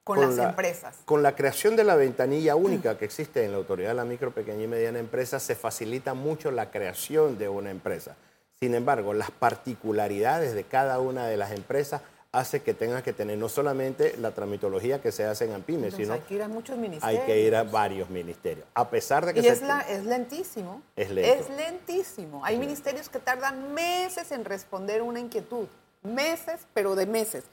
con, 0.05 0.21
las 0.21 0.39
empresas. 0.39 0.99
Con 1.05 1.23
la 1.23 1.35
creación 1.35 1.75
de 1.75 1.85
la 1.85 1.97
ventanilla 1.97 2.55
única 2.55 2.99
que 2.99 3.05
existe 3.05 3.45
en 3.45 3.53
la 3.53 3.59
Autoridad 3.59 3.89
de 3.89 3.95
la 3.95 4.05
Micro, 4.05 4.31
Pequeña 4.33 4.65
y 4.65 4.69
Mediana 4.69 4.99
Empresa, 4.99 5.41
se 5.41 5.55
facilita 5.55 6.15
mucho 6.15 6.51
la 6.51 6.71
creación 6.71 7.39
de 7.39 7.49
una 7.49 7.71
empresa. 7.71 8.17
Sin 8.61 8.75
embargo, 8.75 9.15
las 9.15 9.31
particularidades 9.31 10.55
de 10.55 10.65
cada 10.65 11.01
una 11.01 11.27
de 11.27 11.37
las 11.37 11.53
empresas 11.53 12.03
hace 12.31 12.63
que 12.63 12.73
tengan 12.73 13.03
que 13.03 13.13
tener 13.13 13.37
no 13.37 13.49
solamente 13.49 14.17
la 14.17 14.31
tramitología 14.31 15.03
que 15.03 15.13
se 15.13 15.25
hace 15.25 15.45
en 15.45 15.53
AMPIME, 15.53 15.91
sino 15.91 16.15
hay 16.15 16.21
que 16.21 16.35
ir 16.35 16.43
a 16.43 16.49
muchos 16.49 16.79
ministerios. 16.79 17.21
hay 17.21 17.27
que 17.27 17.41
ir 17.41 17.55
a 17.55 17.63
varios 17.63 18.09
ministerios. 18.09 18.67
A 18.75 18.89
pesar 18.89 19.27
de 19.27 19.35
que 19.35 19.41
y 19.41 19.43
se 19.43 19.51
es, 19.51 19.63
la, 19.63 19.81
es 19.81 20.05
lentísimo. 20.05 20.81
Es 20.97 21.11
lento. 21.11 21.45
Es 21.45 21.51
lentísimo. 21.57 22.43
Hay 22.45 22.59
ministerios 22.59 23.11
que 23.11 23.19
tardan 23.19 23.75
meses 23.75 24.33
en 24.33 24.47
responder 24.47 25.03
una 25.03 25.21
inquietud. 25.21 25.67
Meses, 26.03 26.67
pero 26.75 26.95
de 26.95 27.07
meses. 27.07 27.45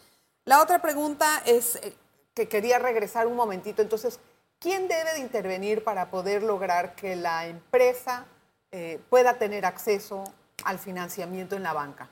La 0.46 0.62
otra 0.62 0.82
pregunta 0.82 1.42
es 1.46 1.76
eh, 1.78 1.94
que 2.34 2.48
quería 2.48 2.80
regresar 2.80 3.28
un 3.28 3.36
momentito. 3.36 3.82
Entonces, 3.82 4.20
¿quién 4.60 4.88
debe 4.88 5.14
de 5.14 5.20
intervenir 5.20 5.84
para 5.84 6.10
poder 6.10 6.44
lograr 6.44 6.96
que 6.96 7.16
la 7.16 7.48
empresa 7.48 8.26
eh, 8.72 9.00
pueda 9.10 9.36
tener 9.36 9.66
acceso 9.66 10.24
al 10.64 10.80
financiamiento 10.80 11.56
en 11.56 11.64
la 11.64 11.74
banca? 11.74 12.10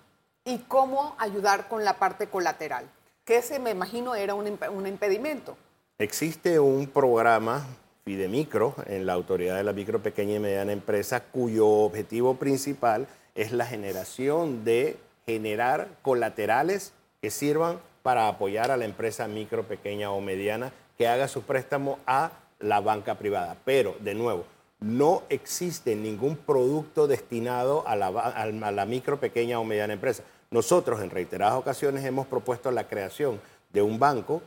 y 0.47 0.60
cómo 0.60 1.13
ayudar 1.19 1.67
con 1.67 1.84
la 1.84 2.00
parte 2.00 2.28
colateral, 2.28 2.86
que 3.26 3.38
ese 3.38 3.60
me 3.60 3.71
imagino 3.71 4.15
era 4.15 4.34
un, 4.34 4.58
un 4.73 4.88
impedimento. 4.88 5.58
Existe 6.00 6.58
un 6.58 6.88
programa 6.88 7.65
Fidemicro 8.06 8.73
en 8.86 9.06
la 9.06 9.13
Autoridad 9.13 9.58
de 9.58 9.65
la 9.65 9.73
Micro, 9.73 10.02
Pequeña 10.02 10.36
y 10.36 10.39
Mediana 10.39 10.71
Empresa 10.71 11.19
cuyo 11.19 11.67
objetivo 11.67 12.36
principal 12.36 13.08
es 13.36 13.52
la 13.52 13.65
generación 13.65 14.63
de 14.63 14.97
generar 15.27 15.89
colaterales 16.03 16.93
que 17.21 17.31
sirvan 17.31 17.79
para 18.01 18.29
apoyar 18.29 18.71
a 18.71 18.77
la 18.77 18.85
empresa 18.85 19.27
micro, 19.27 19.63
pequeña 19.63 20.09
o 20.11 20.21
mediana 20.21 20.71
que 20.97 21.09
haga 21.09 21.27
su 21.27 21.41
préstamo 21.41 21.99
a 22.07 22.31
la 22.59 22.79
banca 22.79 23.15
privada. 23.15 23.57
Pero, 23.65 23.97
de 23.99 24.15
nuevo, 24.15 24.45
no 24.79 25.23
existe 25.27 25.97
ningún 25.97 26.37
producto 26.37 27.07
destinado 27.07 27.85
a 27.87 27.97
la, 27.97 28.07
a 28.07 28.71
la 28.71 28.85
micro, 28.85 29.19
pequeña 29.19 29.59
o 29.59 29.65
mediana 29.65 29.93
empresa. 29.93 30.23
Nosotros 30.49 31.01
en 31.01 31.09
reiteradas 31.09 31.55
ocasiones 31.55 32.05
hemos 32.05 32.25
propuesto 32.27 32.71
la 32.71 32.87
creación 32.87 33.41
de 33.73 33.81
un 33.81 33.99
banco 33.99 34.41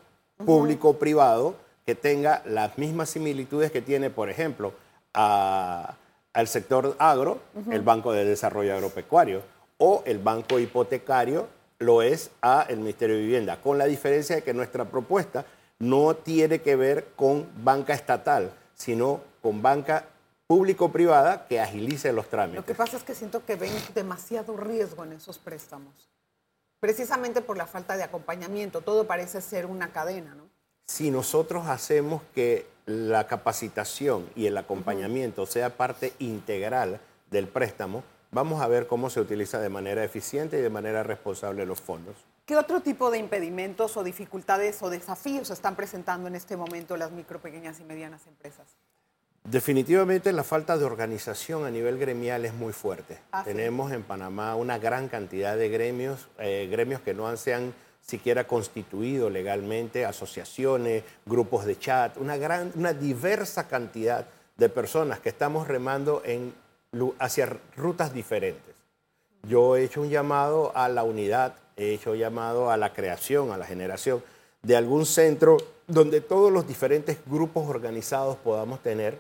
público-privado 0.46 1.56
que 1.84 1.94
tenga 1.94 2.40
las 2.46 2.78
mismas 2.78 3.10
similitudes 3.10 3.70
que 3.70 3.82
tiene, 3.82 4.08
por 4.08 4.30
ejemplo, 4.30 4.72
al 5.12 6.46
sector 6.46 6.96
agro, 6.98 7.38
el 7.70 7.82
Banco 7.82 8.12
de 8.12 8.24
Desarrollo 8.24 8.72
Agropecuario, 8.72 9.42
o 9.80 10.02
el 10.06 10.18
banco 10.18 10.60
hipotecario 10.60 11.48
lo 11.80 12.02
es 12.02 12.30
a 12.42 12.66
el 12.68 12.78
Ministerio 12.78 13.16
de 13.16 13.22
Vivienda, 13.22 13.60
con 13.60 13.78
la 13.78 13.86
diferencia 13.86 14.36
de 14.36 14.42
que 14.42 14.54
nuestra 14.54 14.84
propuesta 14.84 15.46
no 15.78 16.14
tiene 16.14 16.60
que 16.60 16.76
ver 16.76 17.08
con 17.16 17.48
banca 17.64 17.94
estatal, 17.94 18.52
sino 18.74 19.22
con 19.42 19.62
banca 19.62 20.04
público-privada 20.46 21.46
que 21.48 21.60
agilice 21.60 22.12
los 22.12 22.28
trámites. 22.28 22.60
Lo 22.60 22.66
que 22.66 22.74
pasa 22.74 22.98
es 22.98 23.02
que 23.02 23.14
siento 23.14 23.44
que 23.46 23.56
ven 23.56 23.72
demasiado 23.94 24.56
riesgo 24.56 25.04
en 25.04 25.14
esos 25.14 25.38
préstamos, 25.38 26.10
precisamente 26.78 27.40
por 27.40 27.56
la 27.56 27.66
falta 27.66 27.96
de 27.96 28.02
acompañamiento. 28.02 28.82
Todo 28.82 29.06
parece 29.06 29.40
ser 29.40 29.64
una 29.64 29.92
cadena, 29.92 30.34
¿no? 30.34 30.50
Si 30.86 31.10
nosotros 31.10 31.68
hacemos 31.68 32.20
que 32.34 32.66
la 32.84 33.26
capacitación 33.26 34.28
y 34.34 34.46
el 34.46 34.58
acompañamiento 34.58 35.46
sea 35.46 35.76
parte 35.76 36.12
integral 36.18 37.00
del 37.30 37.46
préstamo, 37.46 38.02
vamos 38.30 38.60
a 38.60 38.68
ver 38.68 38.86
cómo 38.86 39.10
se 39.10 39.20
utiliza 39.20 39.58
de 39.60 39.68
manera 39.68 40.04
eficiente 40.04 40.58
y 40.58 40.62
de 40.62 40.70
manera 40.70 41.02
responsable 41.02 41.66
los 41.66 41.80
fondos. 41.80 42.16
¿Qué 42.46 42.56
otro 42.56 42.80
tipo 42.80 43.10
de 43.10 43.18
impedimentos 43.18 43.96
o 43.96 44.04
dificultades 44.04 44.82
o 44.82 44.90
desafíos 44.90 45.50
están 45.50 45.76
presentando 45.76 46.28
en 46.28 46.34
este 46.34 46.56
momento 46.56 46.96
las 46.96 47.10
micro, 47.10 47.40
pequeñas 47.40 47.80
y 47.80 47.84
medianas 47.84 48.26
empresas? 48.26 48.66
Definitivamente 49.44 50.32
la 50.32 50.44
falta 50.44 50.76
de 50.76 50.84
organización 50.84 51.64
a 51.64 51.70
nivel 51.70 51.98
gremial 51.98 52.44
es 52.44 52.52
muy 52.52 52.72
fuerte. 52.72 53.18
Ah, 53.32 53.42
Tenemos 53.42 53.90
en 53.92 54.02
Panamá 54.02 54.54
una 54.54 54.78
gran 54.78 55.08
cantidad 55.08 55.56
de 55.56 55.68
gremios, 55.68 56.28
eh, 56.38 56.68
gremios 56.70 57.00
que 57.00 57.14
no 57.14 57.34
se 57.36 57.54
han 57.54 57.72
siquiera 58.00 58.46
constituido 58.46 59.30
legalmente, 59.30 60.04
asociaciones, 60.04 61.04
grupos 61.26 61.64
de 61.64 61.78
chat, 61.78 62.16
una, 62.16 62.36
gran, 62.36 62.72
una 62.74 62.92
diversa 62.92 63.68
cantidad 63.68 64.26
de 64.56 64.68
personas 64.68 65.20
que 65.20 65.28
estamos 65.30 65.68
remando 65.68 66.22
en, 66.24 66.52
hacia 67.18 67.58
rutas 67.76 68.12
diferentes. 68.12 68.74
Yo 69.42 69.76
he 69.76 69.84
hecho 69.84 70.02
un 70.02 70.10
llamado 70.10 70.72
a 70.74 70.88
la 70.88 71.02
unidad, 71.02 71.54
he 71.76 71.94
hecho 71.94 72.12
un 72.12 72.18
llamado 72.18 72.70
a 72.70 72.76
la 72.76 72.92
creación, 72.92 73.52
a 73.52 73.56
la 73.56 73.66
generación 73.66 74.22
de 74.62 74.76
algún 74.76 75.06
centro 75.06 75.56
donde 75.86 76.20
todos 76.20 76.52
los 76.52 76.66
diferentes 76.66 77.18
grupos 77.26 77.68
organizados 77.68 78.36
podamos 78.36 78.82
tener 78.82 79.18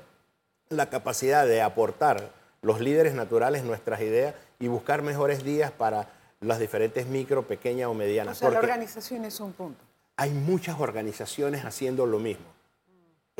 la 0.68 0.90
capacidad 0.90 1.46
de 1.46 1.62
aportar 1.62 2.30
los 2.62 2.80
líderes 2.80 3.14
naturales 3.14 3.64
nuestras 3.64 4.00
ideas 4.00 4.34
y 4.58 4.68
buscar 4.68 5.02
mejores 5.02 5.42
días 5.42 5.72
para 5.72 6.10
las 6.40 6.58
diferentes 6.58 7.06
micro, 7.06 7.46
pequeñas 7.46 7.88
o 7.88 7.94
medianas. 7.94 8.36
O 8.36 8.40
sea, 8.40 8.50
la 8.50 8.58
organización 8.58 9.24
es 9.24 9.40
un 9.40 9.52
punto. 9.52 9.80
Hay 10.16 10.30
muchas 10.30 10.78
organizaciones 10.78 11.64
haciendo 11.64 12.06
lo 12.06 12.18
mismo. 12.18 12.44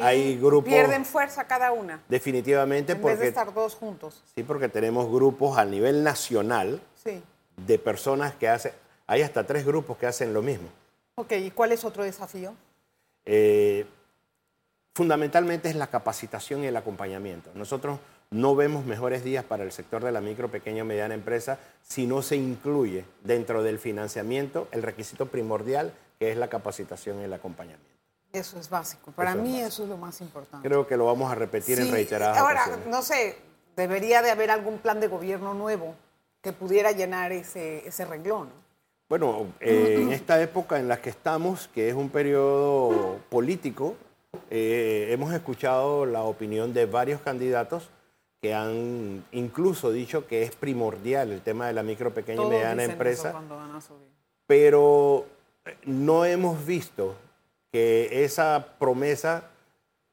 Hay 0.02 0.38
grupos... 0.38 0.68
Pierden 0.68 1.04
fuerza 1.04 1.46
cada 1.46 1.72
una. 1.72 2.02
Definitivamente 2.08 2.92
en 2.92 3.00
porque... 3.00 3.14
Vez 3.16 3.20
de 3.20 3.28
estar 3.28 3.52
todos 3.52 3.74
juntos. 3.74 4.22
Sí, 4.34 4.42
porque 4.42 4.68
tenemos 4.68 5.10
grupos 5.10 5.58
a 5.58 5.64
nivel 5.64 6.02
nacional 6.02 6.80
de 7.56 7.78
personas 7.78 8.34
que 8.34 8.48
hacen... 8.48 8.72
Hay 9.06 9.22
hasta 9.22 9.44
tres 9.44 9.66
grupos 9.66 9.96
que 9.96 10.06
hacen 10.06 10.32
lo 10.32 10.42
mismo. 10.42 10.68
Ok, 11.16 11.32
¿y 11.32 11.50
cuál 11.50 11.72
es 11.72 11.84
otro 11.84 12.04
desafío? 12.04 12.54
Eh, 13.24 13.84
fundamentalmente 14.94 15.68
es 15.68 15.76
la 15.76 15.88
capacitación 15.88 16.64
y 16.64 16.66
el 16.66 16.76
acompañamiento. 16.76 17.50
Nosotros 17.54 17.98
no 18.30 18.54
vemos 18.54 18.84
mejores 18.84 19.24
días 19.24 19.44
para 19.44 19.64
el 19.64 19.72
sector 19.72 20.04
de 20.04 20.12
la 20.12 20.20
micro, 20.20 20.50
pequeña 20.50 20.82
y 20.82 20.86
mediana 20.86 21.14
empresa 21.14 21.58
si 21.82 22.06
no 22.06 22.22
se 22.22 22.36
incluye 22.36 23.04
dentro 23.24 23.64
del 23.64 23.80
financiamiento 23.80 24.68
el 24.70 24.82
requisito 24.82 25.26
primordial 25.26 25.92
que 26.20 26.30
es 26.30 26.36
la 26.36 26.48
capacitación 26.48 27.20
y 27.20 27.24
el 27.24 27.32
acompañamiento. 27.32 27.89
Eso 28.32 28.58
es 28.60 28.70
básico. 28.70 29.10
Para 29.12 29.34
mí 29.34 29.60
eso 29.60 29.82
es 29.82 29.88
lo 29.88 29.96
más 29.96 30.20
importante. 30.20 30.66
Creo 30.68 30.86
que 30.86 30.96
lo 30.96 31.06
vamos 31.06 31.30
a 31.30 31.34
repetir 31.34 31.80
en 31.80 31.90
reiteradas 31.90 32.38
Ahora, 32.38 32.64
no 32.88 33.02
sé, 33.02 33.36
debería 33.76 34.22
de 34.22 34.30
haber 34.30 34.50
algún 34.50 34.78
plan 34.78 35.00
de 35.00 35.08
gobierno 35.08 35.54
nuevo 35.54 35.94
que 36.40 36.52
pudiera 36.52 36.92
llenar 36.92 37.32
ese, 37.32 37.86
ese 37.86 38.04
renglón. 38.04 38.48
Bueno, 39.08 39.48
eh, 39.58 39.98
en 40.00 40.12
esta 40.12 40.40
época 40.40 40.78
en 40.78 40.86
la 40.86 41.02
que 41.02 41.10
estamos, 41.10 41.68
que 41.68 41.88
es 41.88 41.94
un 41.96 42.10
periodo 42.10 43.18
político, 43.28 43.96
eh, 44.48 45.08
hemos 45.10 45.34
escuchado 45.34 46.06
la 46.06 46.22
opinión 46.22 46.72
de 46.72 46.86
varios 46.86 47.20
candidatos 47.20 47.90
que 48.40 48.54
han 48.54 49.24
incluso 49.32 49.90
dicho 49.90 50.26
que 50.26 50.44
es 50.44 50.54
primordial 50.54 51.32
el 51.32 51.40
tema 51.42 51.66
de 51.66 51.72
la 51.72 51.82
micro, 51.82 52.14
pequeña 52.14 52.42
y 52.42 52.48
mediana 52.48 52.84
empresa, 52.84 53.34
pero 54.46 55.26
eh, 55.64 55.76
no 55.84 56.24
hemos 56.24 56.64
visto 56.64 57.16
que 57.72 58.24
esa 58.24 58.74
promesa 58.78 59.44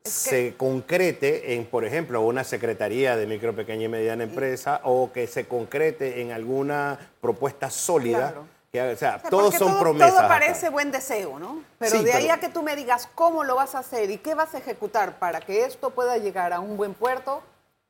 se 0.04 0.56
concrete 0.56 1.54
en, 1.54 1.66
por 1.66 1.84
ejemplo, 1.84 2.22
una 2.22 2.44
secretaría 2.44 3.18
de 3.18 3.28
micro, 3.28 3.56
pequeña 3.56 3.86
y 3.86 3.90
mediana 3.90 4.24
empresa 4.24 4.80
o 4.84 5.12
que 5.12 5.28
se 5.28 5.46
concrete 5.46 6.22
en 6.22 6.32
alguna 6.32 6.98
propuesta 7.20 7.70
sólida 7.70 8.36
o 8.82 8.96
sea, 8.96 9.22
todos 9.30 9.56
son 9.56 9.80
promesas. 9.80 10.16
Todo 10.16 10.28
parece 10.28 10.70
buen 10.70 10.92
deseo, 10.92 11.40
¿no? 11.40 11.64
Pero 11.80 12.04
de 12.04 12.14
ahí 12.14 12.30
a 12.30 12.40
que 12.40 12.50
tú 12.50 12.64
me 12.64 12.76
digas 12.76 13.10
cómo 13.16 13.44
lo 13.44 13.56
vas 13.56 13.76
a 13.76 13.80
hacer 13.80 14.10
y 14.12 14.18
qué 14.18 14.36
vas 14.36 14.54
a 14.54 14.60
ejecutar 14.60 15.20
para 15.20 15.40
que 15.40 15.66
esto 15.66 15.90
pueda 15.92 16.18
llegar 16.18 16.54
a 16.54 16.60
un 16.60 16.78
buen 16.78 16.94
puerto. 16.94 17.42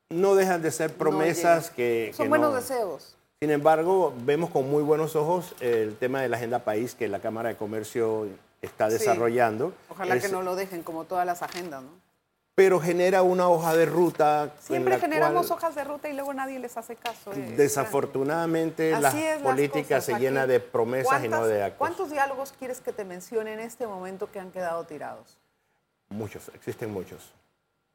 No 0.09 0.35
dejan 0.35 0.61
de 0.61 0.71
ser 0.71 0.93
promesas 0.93 1.69
que... 1.69 2.13
Son 2.15 2.29
buenos 2.29 2.55
deseos. 2.55 3.15
Sin 3.39 3.51
embargo, 3.51 4.13
vemos 4.23 4.49
con 4.49 4.69
muy 4.69 4.81
buenos 4.81 5.15
ojos 5.15 5.53
el 5.59 5.95
tema 5.97 6.21
de 6.21 6.29
la 6.29 6.37
agenda 6.37 6.59
país 6.59 6.95
que 6.95 7.07
la 7.07 7.19
Cámara 7.19 7.49
de 7.49 7.55
Comercio 7.55 8.27
está 8.61 8.89
desarrollando. 8.89 9.73
Ojalá 9.89 10.19
que 10.19 10.29
no 10.29 10.41
lo 10.41 10.55
dejen 10.55 10.83
como 10.83 11.05
todas 11.05 11.25
las 11.25 11.41
agendas, 11.41 11.83
¿no? 11.83 12.07
pero 12.57 12.79
genera 12.79 13.21
una 13.21 13.47
hoja 13.49 13.75
de 13.75 13.85
ruta. 13.85 14.51
Siempre 14.59 14.99
generamos 14.99 15.51
hojas 15.51 15.75
de 15.75 15.83
ruta 15.83 16.09
y 16.09 16.13
luego 16.13 16.33
nadie 16.33 16.57
les 16.57 16.75
hace 16.75 16.95
caso. 16.95 17.31
Eh, 17.33 17.53
desafortunadamente 17.55 18.99
la 18.99 19.13
política 19.43 20.01
se 20.01 20.17
llena 20.17 20.47
de 20.47 20.59
promesas 20.59 21.23
y 21.23 21.27
no 21.27 21.45
de 21.45 21.61
actos. 21.61 21.77
¿Cuántos 21.77 22.09
diálogos 22.09 22.55
quieres 22.57 22.81
que 22.81 22.91
te 22.91 23.05
mencione 23.05 23.53
en 23.53 23.59
este 23.59 23.85
momento 23.85 24.31
que 24.31 24.39
han 24.39 24.49
quedado 24.49 24.85
tirados? 24.85 25.37
Muchos, 26.09 26.49
existen 26.55 26.91
muchos. 26.91 27.31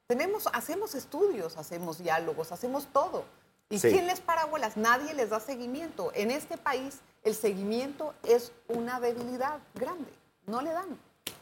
Tenemos, 0.06 0.46
hacemos 0.52 0.94
estudios, 0.94 1.56
hacemos 1.56 1.98
diálogos, 1.98 2.52
hacemos 2.52 2.86
todo. 2.92 3.24
¿Y 3.68 3.80
quién 3.80 4.06
les 4.06 4.20
paraguas? 4.20 4.76
Nadie 4.76 5.12
les 5.14 5.30
da 5.30 5.40
seguimiento. 5.40 6.12
En 6.14 6.30
este 6.30 6.56
país 6.56 7.00
el 7.24 7.34
seguimiento 7.34 8.14
es 8.22 8.52
una 8.68 9.00
debilidad 9.00 9.58
grande. 9.74 10.21
No 10.52 10.60
le 10.60 10.70
dan, 10.70 10.98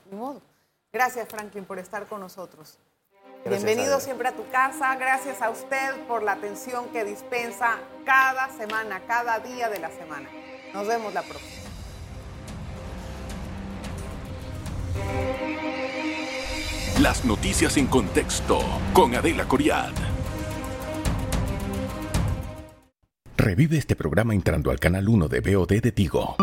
ni 0.09 0.17
modo. 0.17 0.41
Gracias, 0.93 1.29
Franklin, 1.29 1.65
por 1.65 1.81
estar 1.81 2.07
con 2.07 2.21
nosotros. 2.21 2.79
Bienvenido 3.45 3.99
siempre 3.99 4.29
a 4.29 4.37
tu 4.37 4.49
casa. 4.53 4.95
Gracias 4.95 5.43
a 5.43 5.51
usted 5.51 6.07
por 6.07 6.23
la 6.23 6.35
atención 6.35 6.87
que 6.91 7.03
dispensa 7.03 7.79
cada 8.05 8.49
semana, 8.57 9.01
cada 9.09 9.41
día 9.41 9.69
de 9.69 9.81
la 9.81 9.91
semana. 9.91 10.29
Nos 10.73 10.87
vemos 10.87 11.13
la 11.13 11.23
próxima. 11.23 11.51
Las 17.01 17.25
noticias 17.25 17.77
en 17.79 17.89
contexto 17.89 18.61
con 18.93 19.17
Adela 19.17 19.49
Coriad. 19.49 19.91
Revive 23.37 23.77
este 23.77 23.97
programa 23.97 24.35
entrando 24.35 24.71
al 24.71 24.79
canal 24.79 25.09
1 25.09 25.27
de 25.27 25.41
BOD 25.41 25.81
de 25.83 25.91
Tigo. 25.91 26.37